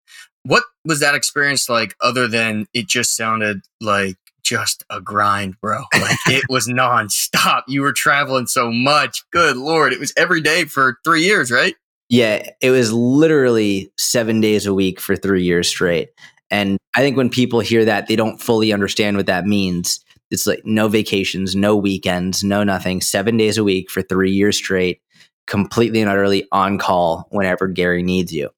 [0.43, 5.83] What was that experience like other than it just sounded like just a grind, bro?
[5.93, 7.63] Like it was nonstop.
[7.67, 9.23] You were traveling so much.
[9.31, 9.93] Good Lord.
[9.93, 11.75] It was every day for three years, right?
[12.09, 16.09] Yeah, it was literally seven days a week for three years straight.
[16.49, 20.03] And I think when people hear that, they don't fully understand what that means.
[20.29, 24.57] It's like no vacations, no weekends, no nothing, seven days a week for three years
[24.57, 25.01] straight,
[25.47, 28.49] completely and utterly on call whenever Gary needs you.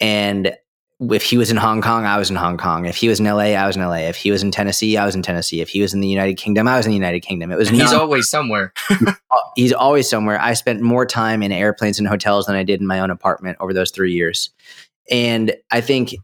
[0.00, 0.56] And
[1.00, 2.86] if he was in Hong Kong, I was in Hong Kong.
[2.86, 4.08] If he was in LA, I was in LA.
[4.08, 5.60] If he was in Tennessee, I was in Tennessee.
[5.60, 7.52] If he was in the United Kingdom, I was in the United Kingdom.
[7.52, 8.72] It was he's always somewhere.
[9.56, 10.40] he's always somewhere.
[10.40, 13.58] I spent more time in airplanes and hotels than I did in my own apartment
[13.60, 14.50] over those three years.
[15.08, 16.14] And I think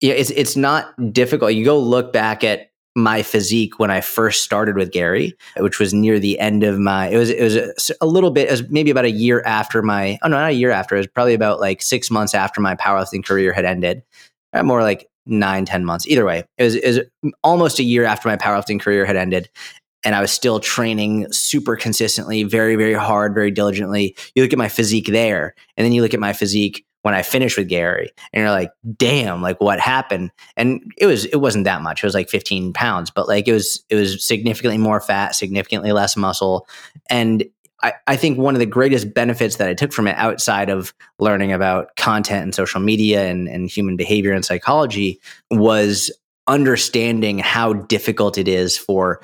[0.00, 1.52] yeah, it's it's not difficult.
[1.54, 5.94] You go look back at my physique when I first started with Gary, which was
[5.94, 7.08] near the end of my.
[7.08, 8.70] It was it was a, a, little bit.
[8.70, 10.18] Maybe about a year after my.
[10.22, 10.96] Oh no, not a year after.
[10.96, 14.02] It was probably about like six months after my powerlifting career had ended.
[14.52, 16.06] Uh, more like nine, ten months.
[16.08, 17.00] Either way, it was, it was
[17.44, 19.48] almost a year after my powerlifting career had ended.
[20.02, 24.16] And I was still training super consistently, very, very hard, very diligently.
[24.34, 27.22] You look at my physique there, and then you look at my physique when I
[27.22, 30.30] finished with Gary and you're like, damn, like what happened?
[30.56, 32.02] And it was it wasn't that much.
[32.02, 35.92] It was like 15 pounds, but like it was it was significantly more fat, significantly
[35.92, 36.66] less muscle.
[37.08, 37.44] And
[37.82, 40.92] I, I think one of the greatest benefits that I took from it outside of
[41.18, 45.20] learning about content and social media and, and human behavior and psychology
[45.50, 46.10] was
[46.46, 49.22] understanding how difficult it is for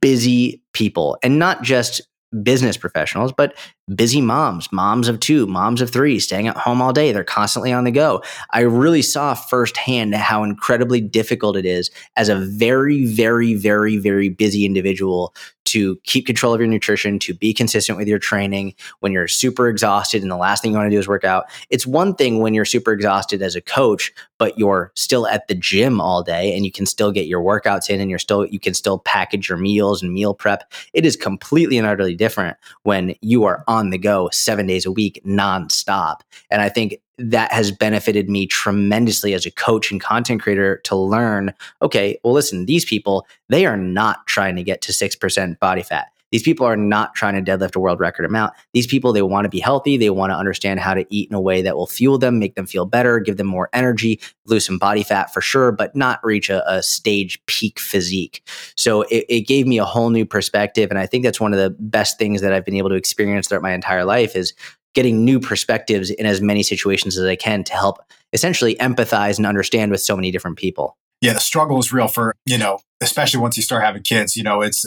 [0.00, 2.00] busy people and not just
[2.42, 3.56] business professionals, but
[3.94, 7.10] busy moms, moms of two, moms of three, staying at home all day.
[7.10, 8.22] They're constantly on the go.
[8.50, 14.28] I really saw firsthand how incredibly difficult it is as a very, very, very, very
[14.28, 15.34] busy individual
[15.68, 19.68] to keep control of your nutrition, to be consistent with your training when you're super
[19.68, 21.46] exhausted and the last thing you want to do is work out.
[21.70, 25.54] It's one thing when you're super exhausted as a coach, but you're still at the
[25.54, 28.60] gym all day and you can still get your workouts in and you're still you
[28.60, 30.72] can still package your meals and meal prep.
[30.92, 34.92] It is completely and utterly different when you are on the go 7 days a
[34.92, 36.20] week nonstop.
[36.50, 40.96] And I think that has benefited me tremendously as a coach and content creator to
[40.96, 41.52] learn
[41.82, 46.08] okay, well, listen, these people, they are not trying to get to 6% body fat.
[46.30, 48.52] These people are not trying to deadlift a world record amount.
[48.74, 49.96] These people, they want to be healthy.
[49.96, 52.54] They want to understand how to eat in a way that will fuel them, make
[52.54, 56.20] them feel better, give them more energy, lose some body fat for sure, but not
[56.22, 58.46] reach a, a stage peak physique.
[58.76, 60.90] So it, it gave me a whole new perspective.
[60.90, 63.48] And I think that's one of the best things that I've been able to experience
[63.48, 64.52] throughout my entire life is
[64.98, 68.00] getting new perspectives in as many situations as I can to help
[68.32, 70.96] essentially empathize and understand with so many different people.
[71.20, 74.42] Yeah, the struggle is real for, you know, especially once you start having kids, you
[74.42, 74.84] know, it's,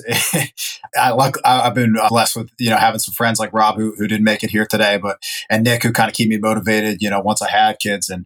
[0.99, 3.95] I like, I've been uh, blessed with, you know, having some friends like Rob who,
[3.97, 5.17] who didn't make it here today, but,
[5.49, 8.25] and Nick who kind of keep me motivated, you know, once I had kids and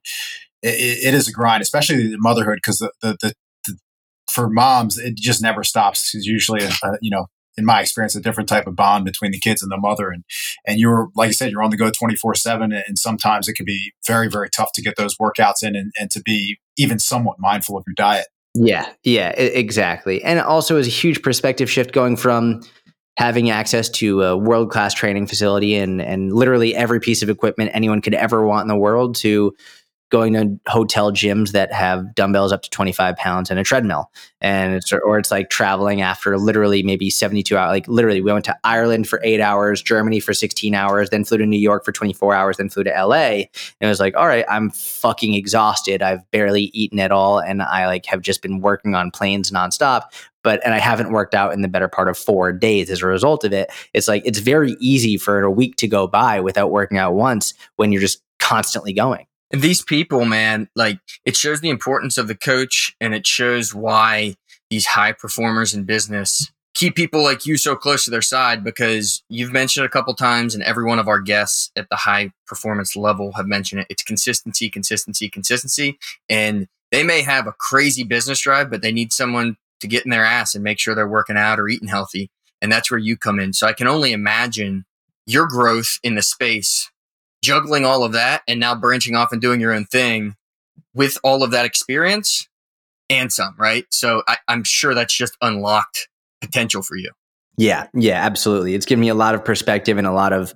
[0.64, 2.64] it, it is a grind, especially the motherhood.
[2.64, 3.78] Cause the, the, the
[4.28, 6.12] for moms, it just never stops.
[6.12, 7.28] Because usually, a, a, you know,
[7.58, 10.10] in my experience, a different type of bond between the kids and the mother.
[10.10, 10.24] And
[10.66, 13.66] and you're like I said, you're on the go 24 seven, and sometimes it can
[13.66, 17.38] be very very tough to get those workouts in and, and to be even somewhat
[17.39, 18.28] mindful of your diet.
[18.53, 20.24] Yeah, yeah, exactly.
[20.24, 22.62] And also is a huge perspective shift going from
[23.18, 27.72] having access to a world class training facility and and literally every piece of equipment
[27.74, 29.53] anyone could ever want in the world to
[30.10, 34.76] going to hotel gyms that have dumbbells up to 25 pounds and a treadmill and
[34.76, 38.56] it's or it's like traveling after literally maybe 72 hours like literally we went to
[38.64, 42.36] ireland for eight hours germany for 16 hours then flew to new york for 24
[42.36, 43.47] hours then flew to la and
[43.82, 47.88] it was like all right i'm fucking exhausted i've barely eaten at all and i
[47.88, 50.03] like have just been working on planes nonstop
[50.43, 53.08] but and I haven't worked out in the better part of four days as a
[53.08, 53.72] result of it.
[53.95, 57.56] It's like it's very easy for a week to go by without working out once
[57.78, 59.26] when you're just constantly going.
[59.56, 63.74] And these people, man, like it shows the importance of the coach and it shows
[63.74, 64.36] why
[64.70, 69.24] these high performers in business keep people like you so close to their side because
[69.30, 72.34] you've mentioned it a couple times and every one of our guests at the high
[72.45, 73.88] performance level have mentioned it.
[73.89, 75.97] It's consistency, consistency, consistency.
[76.28, 80.12] And they may have a crazy business drive, but they need someone to get in
[80.12, 82.30] their ass and make sure they're working out or eating healthy.
[82.62, 83.53] And that's where you come in.
[83.53, 84.84] So I can only imagine
[85.26, 86.91] your growth in the space
[87.46, 90.36] juggling all of that and now branching off and doing your own thing
[90.96, 92.48] with all of that experience
[93.10, 93.86] and some, right?
[93.91, 96.08] So I, am sure that's just unlocked
[96.41, 97.12] potential for you.
[97.58, 98.74] Yeah, yeah, absolutely.
[98.74, 100.54] It's given me a lot of perspective and a lot of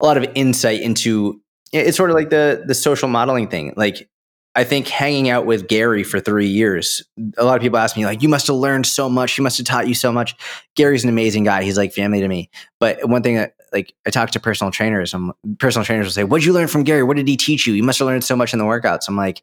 [0.00, 1.40] a lot of insight into
[1.72, 3.72] it's sort of like the the social modeling thing.
[3.76, 4.08] Like
[4.54, 7.02] I think hanging out with Gary for three years,
[7.38, 9.32] a lot of people ask me, like, you must have learned so much.
[9.32, 10.34] He must have taught you so much.
[10.74, 11.62] Gary's an amazing guy.
[11.62, 12.50] He's like family to me.
[12.80, 16.44] But one thing like, I talk to personal trainers, some personal trainers will say, What'd
[16.44, 17.04] you learn from Gary?
[17.04, 17.74] What did he teach you?
[17.74, 19.08] You must have learned so much in the workouts.
[19.08, 19.42] I'm like,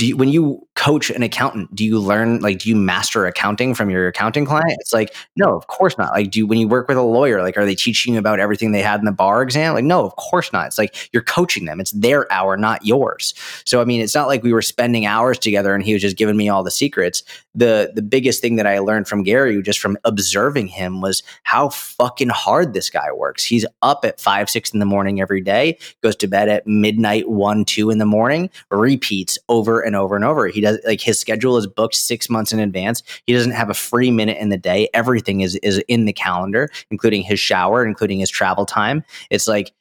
[0.00, 3.90] you, when you coach an accountant, do you learn like do you master accounting from
[3.90, 4.76] your accounting client?
[4.80, 6.12] It's like no, of course not.
[6.12, 8.40] Like do you, when you work with a lawyer, like are they teaching you about
[8.40, 9.74] everything they had in the bar exam?
[9.74, 10.66] Like no, of course not.
[10.66, 11.80] It's like you're coaching them.
[11.80, 13.34] It's their hour, not yours.
[13.64, 16.16] So I mean, it's not like we were spending hours together and he was just
[16.16, 17.22] giving me all the secrets.
[17.54, 21.68] The the biggest thing that I learned from Gary just from observing him was how
[21.68, 23.44] fucking hard this guy works.
[23.44, 27.28] He's up at five, six in the morning every day, goes to bed at midnight,
[27.28, 30.46] one, two in the morning, repeats over over and over and over.
[30.46, 33.02] He does like his schedule is booked six months in advance.
[33.26, 34.88] He doesn't have a free minute in the day.
[34.94, 39.02] Everything is is in the calendar, including his shower, including his travel time.
[39.30, 39.72] It's like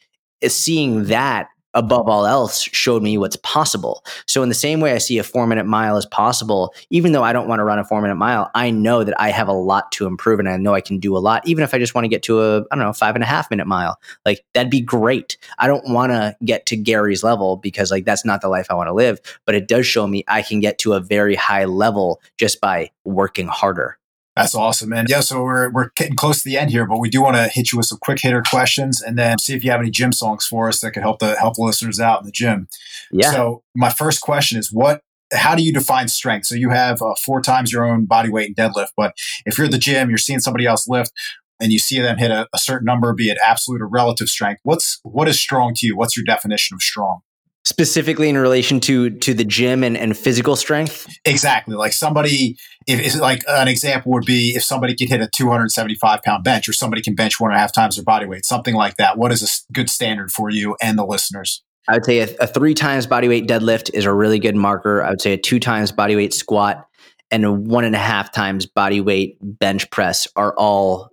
[0.41, 4.03] it's seeing that above all else showed me what's possible.
[4.28, 7.24] So in the same way I see a four minute mile as possible, even though
[7.24, 9.53] I don't want to run a four minute mile, I know that I have a
[9.53, 11.95] lot to improve and I know I can do a lot, even if I just
[11.95, 13.99] want to get to a, I don't know, five and a half minute mile.
[14.26, 15.38] Like that'd be great.
[15.57, 18.76] I don't want to get to Gary's level because like that's not the life I
[18.76, 21.65] want to live, but it does show me I can get to a very high
[21.65, 23.97] level just by working harder.
[24.36, 25.05] That's awesome, man.
[25.07, 27.47] Yeah, so we're, we're getting close to the end here, but we do want to
[27.47, 30.11] hit you with some quick hitter questions and then see if you have any gym
[30.11, 32.67] songs for us that could help the help the listeners out in the gym.
[33.11, 33.31] Yeah.
[33.31, 36.47] So my first question is what how do you define strength?
[36.47, 39.15] So you have uh, four times your own body weight in deadlift, but
[39.45, 41.11] if you're at the gym, you're seeing somebody else lift
[41.59, 44.61] and you see them hit a, a certain number, be it absolute or relative strength.
[44.63, 45.95] What's what is strong to you?
[45.95, 47.21] What's your definition of strong?
[47.66, 51.07] Specifically in relation to to the gym and, and physical strength?
[51.26, 51.76] Exactly.
[51.76, 52.57] Like somebody
[52.88, 56.74] if like an example would be if somebody could hit a 275 pound bench or
[56.74, 59.32] somebody can bench one and a half times their body weight something like that what
[59.32, 61.64] is a good standard for you and the listeners?
[61.88, 65.03] I would say a, a three times body weight deadlift is a really good marker.
[65.03, 66.88] I would say a two times body weight squat
[67.30, 71.09] and a one and a half times body weight bench press are all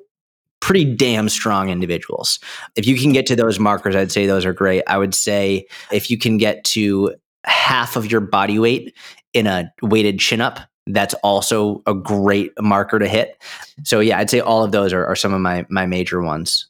[0.61, 2.39] pretty damn strong individuals.
[2.77, 4.83] If you can get to those markers, I'd say those are great.
[4.87, 8.95] I would say if you can get to half of your body weight
[9.33, 13.43] in a weighted chin up, that's also a great marker to hit.
[13.85, 16.69] So yeah, I'd say all of those are, are some of my my major ones.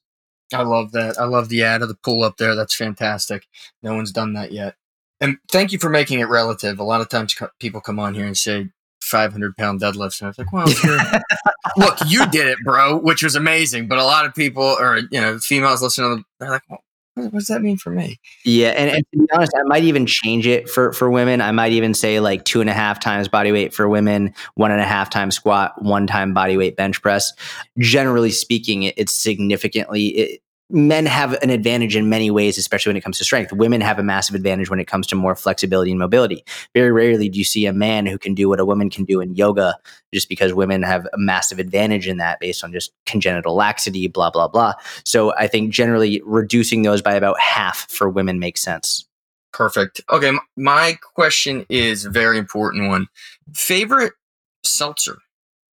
[0.52, 1.18] I love that.
[1.18, 2.54] I love the ad of the pull up there.
[2.54, 3.46] That's fantastic.
[3.82, 4.74] No one's done that yet.
[5.20, 6.78] And thank you for making it relative.
[6.78, 8.68] A lot of times people come on here and say,
[9.10, 10.20] 500 pound deadlifts.
[10.20, 10.66] And I was like, well,
[11.76, 13.88] look, you did it, bro, which was amazing.
[13.88, 16.82] But a lot of people, or, you know, females listening to them, they're like, well,
[17.14, 18.20] what does that mean for me?
[18.44, 21.40] Yeah, and, and, to be honest, I might even change it for for women.
[21.40, 24.70] I might even say like two and a half times body weight for women, one
[24.70, 27.32] and a half times squat, one time body weight bench press.
[27.78, 32.96] Generally speaking, it, it's significantly it, men have an advantage in many ways, especially when
[32.96, 33.52] it comes to strength.
[33.52, 36.44] Women have a massive advantage when it comes to more flexibility and mobility.
[36.74, 39.20] Very rarely do you see a man who can do what a woman can do
[39.20, 39.76] in yoga
[40.12, 44.30] just because women have a massive advantage in that based on just congenital laxity, blah,
[44.30, 44.74] blah, blah.
[45.04, 49.06] So I think generally reducing those by about half for women makes sense.
[49.52, 50.00] Perfect.
[50.10, 50.32] Okay.
[50.56, 53.08] My question is a very important one.
[53.52, 54.12] Favorite
[54.62, 55.18] seltzer?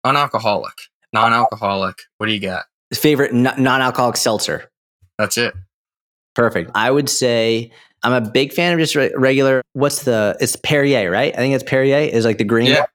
[0.04, 1.96] unalcoholic, non-alcoholic.
[2.18, 2.64] What do you got?
[2.92, 4.70] Favorite non-alcoholic seltzer.
[5.18, 5.54] That's it.
[6.34, 6.70] Perfect.
[6.74, 9.62] I would say I'm a big fan of just re- regular.
[9.74, 10.36] What's the?
[10.40, 11.32] It's Perrier, right?
[11.32, 11.98] I think it's Perrier.
[11.98, 12.66] Is like the green.
[12.66, 12.86] Yeah.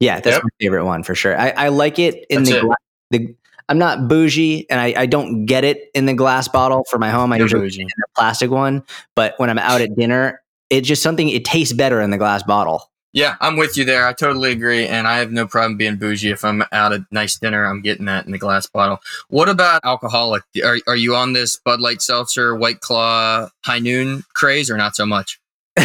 [0.00, 0.42] Yeah, that's yep.
[0.42, 1.38] my favorite one for sure.
[1.38, 2.76] I, I like it in the, gla-
[3.12, 3.36] the.
[3.68, 7.10] I'm not bougie, and I, I, don't get it in the glass bottle for my
[7.10, 7.32] home.
[7.32, 8.82] I You're usually get the plastic one,
[9.14, 11.28] but when I'm out at dinner, it's just something.
[11.28, 12.90] It tastes better in the glass bottle.
[13.12, 14.06] Yeah, I'm with you there.
[14.06, 14.86] I totally agree.
[14.86, 16.30] And I have no problem being bougie.
[16.30, 19.00] If I'm out at nice dinner, I'm getting that in the glass bottle.
[19.28, 20.42] What about alcoholic?
[20.64, 24.96] Are, are you on this Bud Light Seltzer, White Claw, High Noon craze or not
[24.96, 25.38] so much?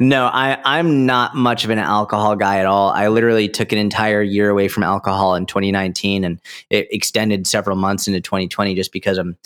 [0.00, 2.90] no, I, I'm not much of an alcohol guy at all.
[2.90, 6.38] I literally took an entire year away from alcohol in 2019 and
[6.68, 9.38] it extended several months into 2020 just because I'm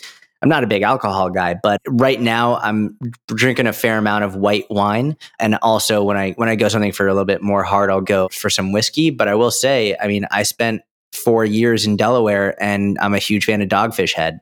[0.42, 4.36] I'm not a big alcohol guy, but right now I'm drinking a fair amount of
[4.36, 5.16] white wine.
[5.40, 8.02] And also when I when I go something for a little bit more hard, I'll
[8.02, 9.10] go for some whiskey.
[9.10, 10.82] But I will say, I mean, I spent
[11.14, 14.40] four years in Delaware and I'm a huge fan of Dogfish Head.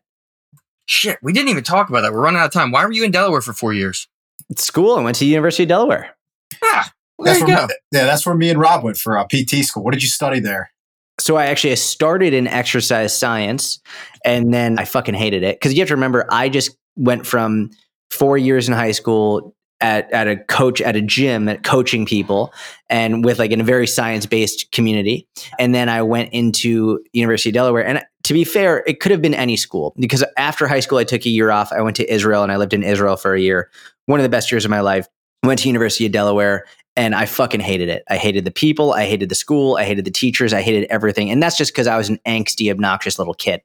[0.87, 2.13] Shit, we didn't even talk about that.
[2.13, 2.73] We're running out of time.
[2.73, 4.09] Why were you in Delaware for four years?
[4.57, 4.97] School.
[4.97, 6.17] I went to University of Delaware.
[6.65, 7.67] Ah, well, there that's you go.
[7.67, 9.85] Me, yeah, that's where me and Rob went for a PT school.
[9.85, 10.72] What did you study there?
[11.19, 13.81] So I actually started in exercise science
[14.25, 15.61] and then I fucking hated it.
[15.61, 17.71] Cause you have to remember, I just went from
[18.11, 22.55] four years in high school at, at a coach at a gym at coaching people
[22.89, 25.27] and with like in a very science based community.
[25.59, 27.85] And then I went into University of Delaware.
[27.85, 31.05] And to be fair, it could have been any school because after high school, I
[31.05, 31.73] took a year off.
[31.73, 33.71] I went to Israel and I lived in Israel for a year.
[34.07, 35.07] One of the best years of my life.
[35.45, 38.05] Went to University of Delaware and I fucking hated it.
[38.11, 41.31] I hated the people, I hated the school, I hated the teachers, I hated everything.
[41.31, 43.63] And that's just because I was an angsty, obnoxious little kid.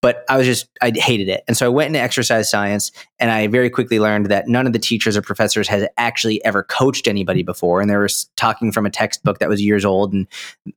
[0.00, 1.42] But I was just, I hated it.
[1.48, 4.72] And so I went into exercise science and I very quickly learned that none of
[4.72, 7.80] the teachers or professors had actually ever coached anybody before.
[7.80, 10.12] And they were talking from a textbook that was years old.
[10.12, 10.28] And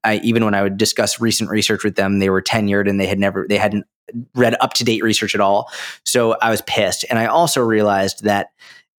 [0.04, 3.08] I, even when I would discuss recent research with them, they were tenured and they
[3.08, 3.86] had never, they hadn't
[4.34, 5.72] read up to date research at all.
[6.04, 7.06] So I was pissed.
[7.10, 8.50] And I also realized that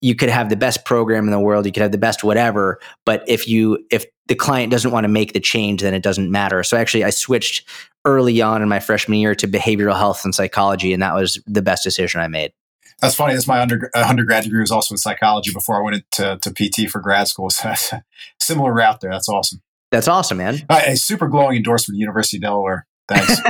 [0.03, 2.79] you could have the best program in the world, you could have the best whatever,
[3.07, 6.31] but if you if the client doesn't want to make the change, then it doesn't
[6.31, 6.63] matter.
[6.63, 7.67] So actually, I switched
[8.05, 11.63] early on in my freshman year to behavioral health and psychology, and that was the
[11.63, 12.53] best decision I made.
[13.01, 13.35] That's funny.
[13.35, 16.51] That's my under, uh, undergrad degree was also in psychology before I went into to
[16.53, 17.51] PT for grad school.
[17.61, 17.99] So
[18.41, 19.11] similar route there.
[19.11, 19.63] That's awesome.
[19.91, 20.65] That's awesome, man.
[20.69, 22.87] Uh, a super glowing endorsement, University of Delaware.
[23.09, 23.41] Thanks.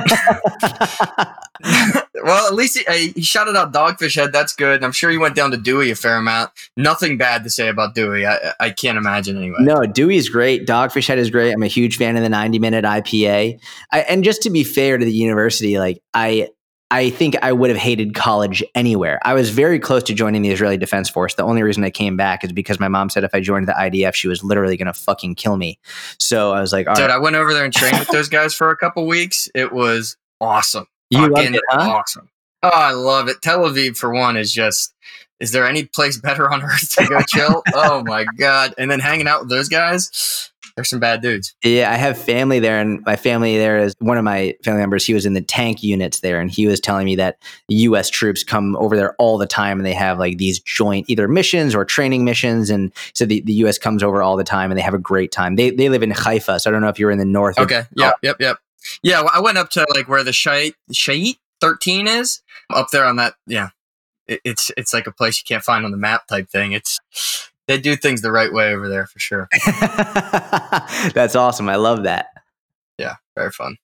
[2.14, 4.32] well, at least he, uh, he, shouted out Dogfish Head.
[4.32, 4.84] That's good.
[4.84, 6.50] I'm sure he went down to Dewey a fair amount.
[6.76, 8.26] Nothing bad to say about Dewey.
[8.26, 9.58] I, I can't imagine anyway.
[9.60, 10.66] No, Dewey's great.
[10.66, 11.52] Dogfish Head is great.
[11.52, 13.58] I'm a huge fan of the 90 minute IPA.
[13.92, 16.48] I, and just to be fair to the university, like I
[16.92, 19.18] I think I would have hated college anywhere.
[19.22, 21.34] I was very close to joining the Israeli Defense Force.
[21.34, 23.72] The only reason I came back is because my mom said if I joined the
[23.72, 25.78] IDF, she was literally going to fucking kill me.
[26.18, 27.10] So I was like, dude, right.
[27.10, 29.48] I went over there and trained with those guys for a couple weeks.
[29.54, 30.86] It was awesome.
[31.12, 31.90] You loved it, huh?
[31.90, 32.28] Awesome.
[32.62, 33.42] Oh, I love it.
[33.42, 34.94] Tel Aviv, for one, is just.
[35.40, 37.62] Is there any place better on earth to go chill?
[37.74, 38.74] oh my god!
[38.78, 41.54] And then hanging out with those guys there's some bad dudes.
[41.62, 45.04] Yeah, I have family there, and my family there is one of my family members.
[45.04, 47.38] He was in the tank units there, and he was telling me that
[47.68, 48.08] U.S.
[48.08, 51.74] troops come over there all the time, and they have like these joint either missions
[51.74, 52.70] or training missions.
[52.70, 53.78] And so the, the U.S.
[53.78, 55.56] comes over all the time, and they have a great time.
[55.56, 57.58] They they live in Haifa, so I don't know if you're in the north.
[57.58, 57.82] Okay.
[57.82, 57.86] Oh.
[57.96, 58.14] Yep.
[58.22, 58.36] Yep.
[58.40, 58.58] Yep.
[59.02, 63.16] Yeah, I went up to like where the Shait Shait 13 is up there on
[63.16, 63.34] that.
[63.46, 63.70] Yeah,
[64.26, 66.72] it, it's it's like a place you can't find on the map type thing.
[66.72, 66.98] It's
[67.68, 69.48] they do things the right way over there for sure.
[71.14, 71.68] That's awesome.
[71.68, 72.26] I love that.
[72.98, 73.78] Yeah, very fun.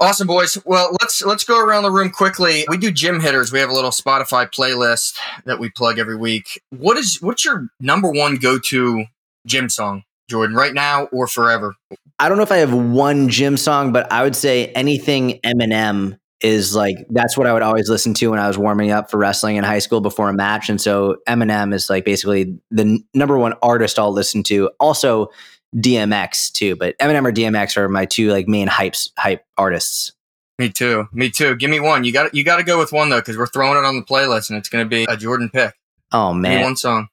[0.00, 0.58] Awesome, boys.
[0.64, 2.64] Well, let's let's go around the room quickly.
[2.68, 3.52] We do gym hitters.
[3.52, 6.60] We have a little Spotify playlist that we plug every week.
[6.70, 9.04] What is what's your number one go to
[9.46, 10.02] gym song,
[10.32, 10.56] Jordan?
[10.56, 11.74] Right now or forever?
[12.18, 16.18] I don't know if I have one gym song, but I would say anything Eminem
[16.40, 19.18] is like that's what I would always listen to when I was warming up for
[19.18, 20.68] wrestling in high school before a match.
[20.68, 24.70] And so Eminem is like basically the n- number one artist I'll listen to.
[24.80, 25.28] Also
[25.76, 30.12] DMX too, but Eminem or DMX are my two like main hypes hype artists.
[30.58, 31.08] Me too.
[31.12, 31.56] Me too.
[31.56, 32.04] Give me one.
[32.04, 34.02] You got you got to go with one though because we're throwing it on the
[34.02, 35.74] playlist and it's going to be a Jordan pick.
[36.12, 37.08] Oh man, one song.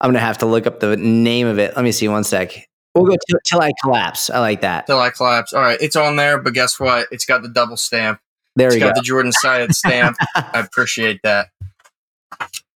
[0.00, 1.74] I'm gonna have to look up the name of it.
[1.76, 2.68] Let me see one sec.
[2.94, 4.30] We'll go till, till I collapse.
[4.30, 4.86] I like that.
[4.86, 5.52] Till I collapse.
[5.52, 7.06] All right, it's on there, but guess what?
[7.10, 8.20] It's got the double stamp.
[8.56, 9.00] There it's you got go.
[9.00, 10.16] the Jordan Syatt stamp.
[10.34, 11.48] I appreciate that.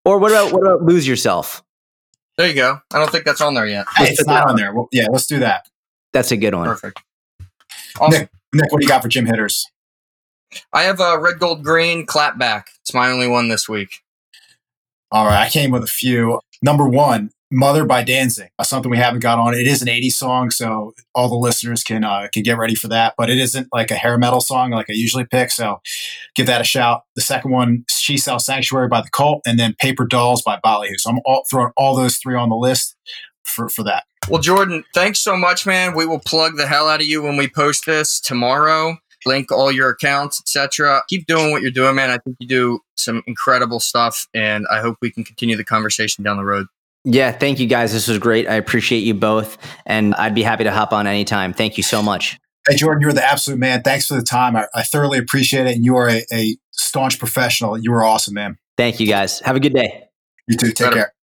[0.05, 1.63] Or what about what about lose yourself?
[2.39, 2.81] There you go.
[2.93, 3.87] I don't think that's on there yet.
[3.97, 4.73] Hey, it's not on there.
[4.73, 5.69] Well, yeah, let's do that.
[6.13, 6.67] That's a good one.
[6.67, 7.01] Perfect.
[8.01, 8.23] Awesome.
[8.23, 9.71] Nick, Nick, what do you got for gym hitters?
[10.73, 12.65] I have a red, gold, green clapback.
[12.81, 14.03] It's my only one this week.
[15.11, 16.41] All right, I came with a few.
[16.63, 19.53] Number one, Mother by Danzig, uh, something we haven't got on.
[19.53, 22.89] It is an 80s song, so all the listeners can uh, can get ready for
[22.89, 23.15] that.
[23.19, 25.81] But it isn't like a hair metal song like I usually pick, so
[26.35, 27.03] give that a shout.
[27.15, 30.97] The second one, She Sells Sanctuary by The Cult, and then Paper Dolls by Ballyhoo.
[30.97, 32.97] So I'm all, throwing all those three on the list
[33.45, 34.05] for, for that.
[34.31, 35.95] Well, Jordan, thanks so much, man.
[35.95, 38.97] We will plug the hell out of you when we post this tomorrow.
[39.27, 41.03] Link all your accounts, etc.
[41.09, 42.11] Keep doing what you're doing, man.
[42.11, 46.25] I think you do some incredible stuff, and I hope we can continue the conversation
[46.25, 46.67] down the road.
[47.05, 47.93] Yeah, thank you guys.
[47.93, 48.49] This was great.
[48.49, 51.53] I appreciate you both, and I'd be happy to hop on anytime.
[51.53, 52.39] Thank you so much.
[52.69, 53.83] Hey, Jordan, you're the absolute man.
[53.83, 54.55] Thanks for the time.
[54.55, 55.75] I, I thoroughly appreciate it.
[55.75, 57.77] And you are a, a staunch professional.
[57.77, 58.57] You are awesome, man.
[58.77, 59.41] Thank you guys.
[59.41, 60.05] Have a good day.
[60.47, 60.71] You too.
[60.71, 61.13] Take care.